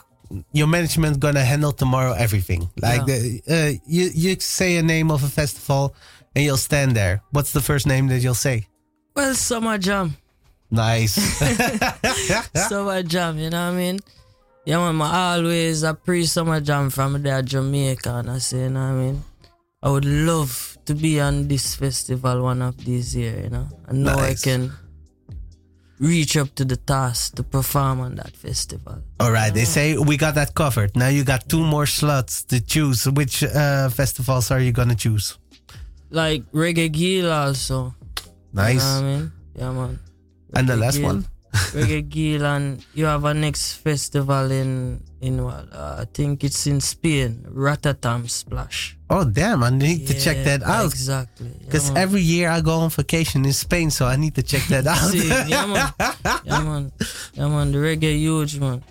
[0.52, 2.70] your management gonna handle tomorrow everything.
[2.80, 5.94] Like the, uh, you you say a name of a festival
[6.34, 7.22] and you'll stand there.
[7.30, 8.66] What's the first name that you'll say?
[9.14, 10.16] Well, summer jam,
[10.70, 11.14] Nice.
[12.68, 13.98] summer jam, you know what I mean?
[14.64, 18.70] Yeah, man, I always a pre summer jam from there Jamaica, and I say, you
[18.70, 19.24] know what I mean?
[19.82, 23.66] I would love to be on this festival one of these years, you know?
[23.88, 24.46] And now Nice.
[24.46, 24.72] I can
[25.98, 29.02] reach up to the task to perform on that festival.
[29.18, 30.94] All right, they say we got that covered.
[30.96, 33.08] Now you got two more slots to choose.
[33.10, 35.38] Which uh, festivals are you gonna choose?
[36.10, 37.94] Like Reggae Geel also.
[38.26, 38.82] You Nice.
[38.82, 39.32] know what I mean?
[39.54, 39.98] Yeah, man.
[40.54, 41.26] And the last one?
[41.74, 45.66] Reggae Geel, and you have a next festival in in what?
[45.72, 47.44] Uh, I think it's in Spain.
[47.50, 48.96] Rototom Splash.
[49.10, 49.62] Oh damn!
[49.62, 51.50] I need to check that out Exactly.
[51.64, 51.98] Because man.
[52.02, 55.10] every year I go on vacation in Spain, so I need to check that out.
[55.10, 55.90] See, yeah, man.
[56.46, 56.92] Yeah, man.
[57.34, 57.72] Yeah, man.
[57.72, 58.82] The reggae huge, man.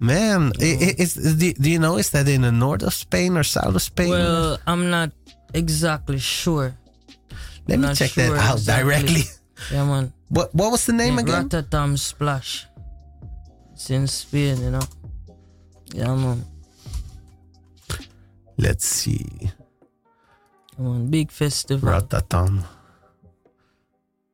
[0.00, 3.42] Man, i- is, do, do you know is that in the north of Spain or
[3.44, 4.10] south of Spain?
[4.10, 5.12] Well, I'm not
[5.54, 6.76] exactly sure.
[7.68, 8.84] Let me check sure that out exactly.
[8.84, 9.22] directly.
[9.72, 10.12] Yeah, man.
[10.28, 11.48] What what was the name again?
[11.48, 12.66] Rototom Splash.
[13.72, 14.84] It's in Spain, you know.
[15.94, 16.44] Yeah, man.
[18.58, 19.24] Let's see.
[19.40, 21.08] Yeah, man.
[21.08, 21.88] Big festival.
[21.88, 22.68] Rototom.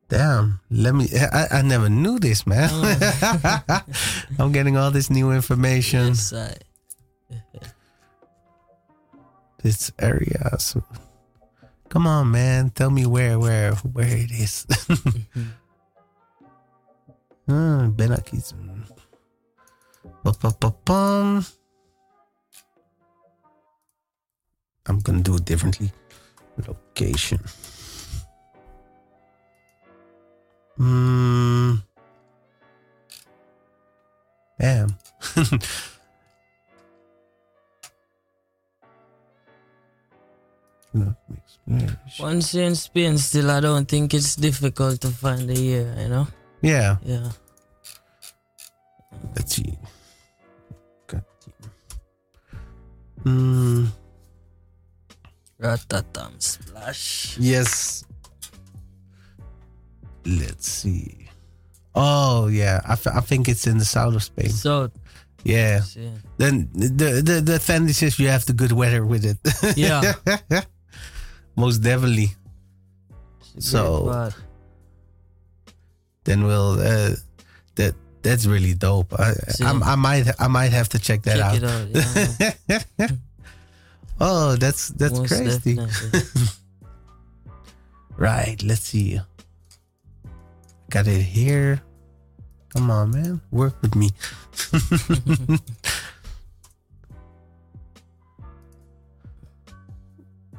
[0.09, 1.07] Damn, let me.
[1.15, 2.69] I, I never knew this, man.
[4.37, 6.07] I'm getting all this new information.
[6.07, 6.53] Yes, I.
[9.63, 10.59] This area.
[10.59, 10.83] So,
[11.93, 12.71] come on, man.
[12.71, 14.65] Tell me where, where, where it is.
[17.45, 18.53] Ah, Benakis.
[20.23, 21.43] Ba-ba-ba-bum.
[24.87, 25.91] I'm gonna do it differently.
[26.65, 27.41] Location.
[30.77, 31.83] Hmm.
[34.57, 34.95] Damn.
[40.93, 41.15] No,
[42.19, 46.09] Once you're in Spain, still, I don't think it's difficult to find a year, you
[46.09, 46.27] know?
[46.61, 47.29] Yeah, Yeah.
[49.35, 49.77] let's see.
[51.07, 51.23] Got
[53.23, 53.85] Hmm.
[55.61, 57.37] Rototom Splash.
[57.39, 58.03] Yes.
[60.25, 61.29] Let's see.
[61.95, 64.49] Oh yeah, I, I think it's in the south of Spain.
[64.49, 64.89] So,
[65.43, 65.81] Yeah.
[65.95, 66.09] yeah.
[66.37, 69.37] Then the the the advantage is you have the good weather with it.
[69.77, 70.13] Yeah.
[71.55, 72.31] Most definitely.
[73.59, 74.31] So.
[76.23, 77.15] Then we'll uh,
[77.75, 79.11] that that's really dope.
[79.19, 81.55] I, I I might I might have to check that Check out.
[81.59, 81.97] it
[82.39, 82.55] out.
[82.69, 83.07] Yeah,
[84.21, 85.77] oh, that's that's most crazy.
[88.15, 89.19] Right, let's see.
[90.91, 91.81] Got it here.
[92.69, 93.41] Come on, man.
[93.51, 94.11] Work with me.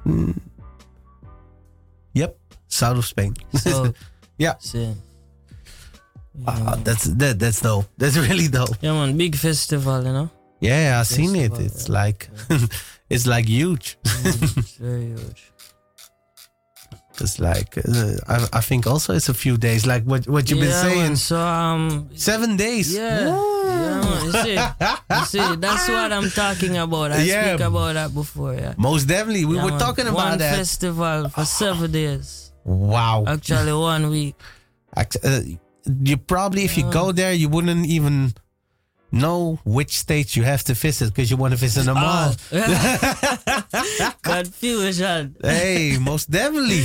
[0.04, 0.36] Mm.
[2.14, 2.36] Yep,
[2.68, 3.34] south of Spain.
[3.54, 3.92] So,
[4.38, 4.54] Yeah.
[4.58, 4.94] see.
[6.46, 7.86] Ah, that's that that's dope.
[7.96, 8.76] That's really dope.
[8.80, 10.30] Yeah, man, big festival, you know?
[10.60, 11.52] Yeah, I've seen it.
[11.58, 11.94] It's yeah.
[11.94, 12.28] like
[13.10, 13.96] it's like huge.
[14.02, 15.52] Mm, it's very huge.
[17.20, 20.58] It's like uh, I, I think also it's a few days, like what what you've
[20.58, 21.16] yeah, been saying.
[21.16, 22.92] So um, Seven days.
[22.94, 24.24] yeah, yeah.
[24.24, 24.54] You see,
[25.14, 27.12] you see, that's what I'm talking about.
[27.12, 27.54] I Yeah.
[27.54, 28.54] speak about that before.
[28.54, 29.44] Yeah, Most definitely.
[29.44, 29.78] We Yeah, were man.
[29.80, 30.56] talking about one that.
[30.56, 32.52] festival for seven days.
[32.64, 33.24] wow.
[33.26, 34.34] Actually, one week.
[34.96, 35.40] Uh,
[36.02, 38.32] you probably, if you go there, you wouldn't even
[39.12, 42.32] know which states you have to visit because you want to visit them all.
[44.22, 45.36] Confusion.
[45.42, 46.84] hey, most definitely.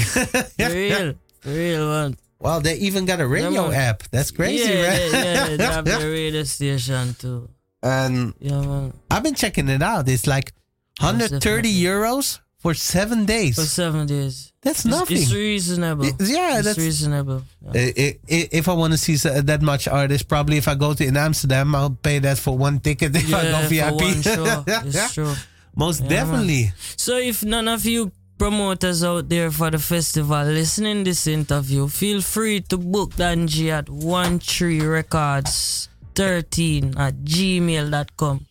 [0.60, 1.14] Real.
[1.46, 2.18] Real, man.
[2.40, 3.74] well, they even got a radio man.
[3.74, 4.04] app.
[4.12, 5.12] That's crazy, yeah, right?
[5.12, 7.50] Yeah, yeah, they have the radio station too.
[7.84, 8.94] and Yeah, man.
[9.10, 10.08] I've been checking it out.
[10.10, 10.54] It's like
[11.00, 11.72] 130 definitely.
[11.82, 13.56] euros for seven days.
[13.56, 14.52] For seven days.
[14.62, 15.16] That's It's, nothing.
[15.22, 16.04] it's reasonable.
[16.04, 17.44] It- yeah, it's that's- reasonable.
[17.74, 17.92] Yeah.
[18.28, 21.74] If I want to see that much artist, probably if I go to in Amsterdam,
[21.74, 23.88] I'll pay that for one ticket if I go Yeah, VIP.
[23.88, 24.64] for one show.
[24.68, 25.34] It's true.
[25.76, 26.74] Most Yeah, definitely.
[26.98, 32.22] So if none of you promoters out there for the festival listening this interview, feel
[32.22, 38.46] free to book Dan G at one tree records 13 at gmail.com.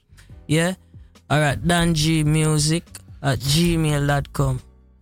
[0.46, 0.74] Yeah?
[1.30, 2.84] Alright, Dan G music
[3.22, 4.60] at gmail.com.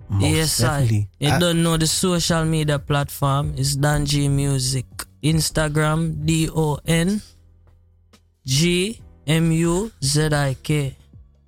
[0.09, 0.81] Most yes, I.
[0.87, 1.09] definitely.
[1.19, 4.87] You Uh, don't know the social media platform is Dan G Music.
[5.23, 7.21] Instagram D O N
[8.45, 10.96] G M U Z I K.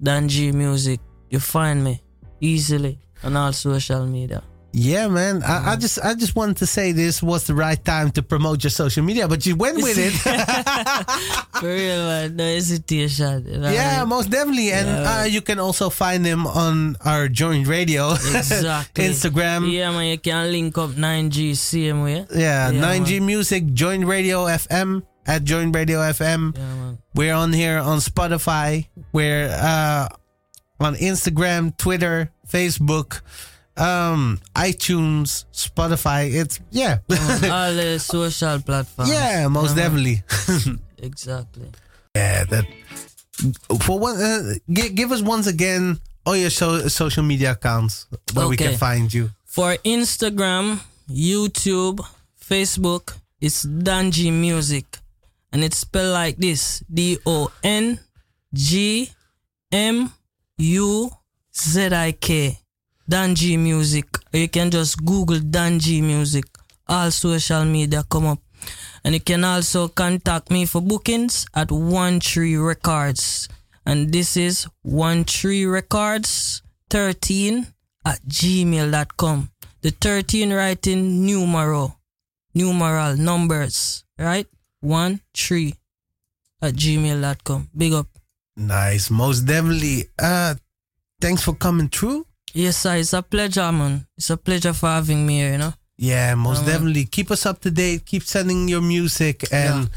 [0.02, 1.00] Dan G Music.
[1.30, 2.02] You find me
[2.40, 4.42] easily on all social media.
[4.72, 5.42] Yeah, man.
[5.42, 8.62] I, I just I just wanted to say this was the right time to promote
[8.62, 10.12] your social media, but you went with it.
[11.58, 12.36] For real, man.
[12.36, 13.48] No hesitation.
[13.48, 14.70] You know yeah, most definitely.
[14.72, 15.20] And Yeah.
[15.20, 19.04] uh, you can also find him on our joint radio, Exactly.
[19.08, 19.72] Instagram.
[19.72, 20.06] Yeah, man.
[20.06, 22.26] You can link up 9G same way.
[22.30, 26.56] Yeah, Yeah, 9G Music, Joint Radio FM at Joint Radio FM.
[26.56, 26.92] Yeah.
[27.14, 28.88] We're on here on Spotify.
[29.12, 30.08] We're uh,
[30.80, 33.20] on Instagram, Twitter, Facebook,
[33.76, 36.32] um, iTunes, Spotify.
[36.34, 39.10] It's yeah, the social platforms.
[39.10, 40.22] yeah, most Yeah, definitely.
[41.00, 41.70] Exactly.
[42.16, 42.66] yeah, that
[43.82, 44.20] for one.
[44.20, 48.76] Uh, give, give us once again all your so, social media accounts where we can
[48.76, 49.30] find you.
[49.44, 52.04] For Instagram, YouTube,
[52.42, 54.98] Facebook, it's Dan G Music.
[55.58, 57.98] And it's spelled like this D O N
[58.54, 59.10] G
[59.72, 60.12] M
[60.58, 61.10] U
[61.52, 62.56] Z I K.
[63.08, 64.06] Dan G Music.
[64.32, 66.44] You can just Google Dan G Music.
[66.86, 68.38] All social media come up.
[69.02, 73.48] And you can also contact me for bookings at One Tree Records.
[73.84, 77.66] And this is One Tree Records 13
[78.06, 79.50] at gmail.com.
[79.82, 81.98] The 13 writing numero,
[82.54, 84.46] numeral numbers, right?
[84.80, 85.74] One, three
[86.62, 87.68] at gmail.com.
[87.76, 88.06] Big up.
[88.56, 90.08] Nice, most definitely.
[90.18, 90.54] Uh,
[91.20, 92.26] thanks for coming through.
[92.54, 92.96] Yes, sir.
[92.96, 94.06] It's a pleasure, man.
[94.16, 95.74] It's a pleasure for having me here, you know?
[95.96, 97.04] Yeah, most Um, definitely.
[97.06, 98.06] Keep us up to date.
[98.06, 99.90] Keep sending your music, and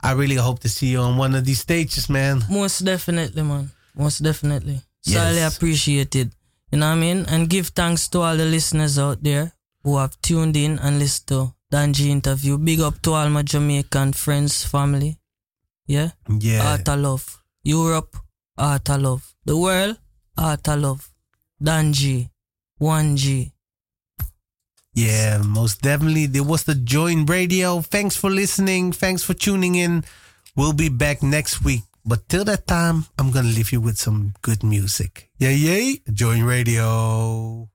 [0.00, 2.44] I really hope to see you on one of these stages, man.
[2.50, 3.70] Most definitely, man.
[3.96, 4.82] Most definitely.
[5.04, 5.16] Yes.
[5.22, 6.32] Highly appreciated.
[6.70, 7.24] You know what I mean?
[7.28, 11.28] And give thanks to all the listeners out there who have tuned in and listened
[11.28, 12.56] to Dan G interview.
[12.56, 15.18] Big up to all my Jamaican friends, family.
[15.88, 16.10] Yeah?
[16.30, 17.42] Yeah, Art of Love.
[17.64, 18.14] Europe,
[18.56, 19.34] Art of Love.
[19.44, 19.98] The world,
[20.38, 21.10] Art of Love.
[21.60, 22.30] Dan G,
[22.80, 23.50] 1G.
[24.94, 26.26] yeah, most definitely.
[26.26, 27.80] There was the Joint Radio.
[27.80, 28.92] Thanks for listening.
[28.92, 30.04] Thanks for tuning in.
[30.54, 31.82] We'll be back next week.
[32.06, 35.28] But till that time, I'm gonna leave you with some good music.
[35.38, 36.02] Yeah, yay!
[36.12, 37.73] Joint Radio.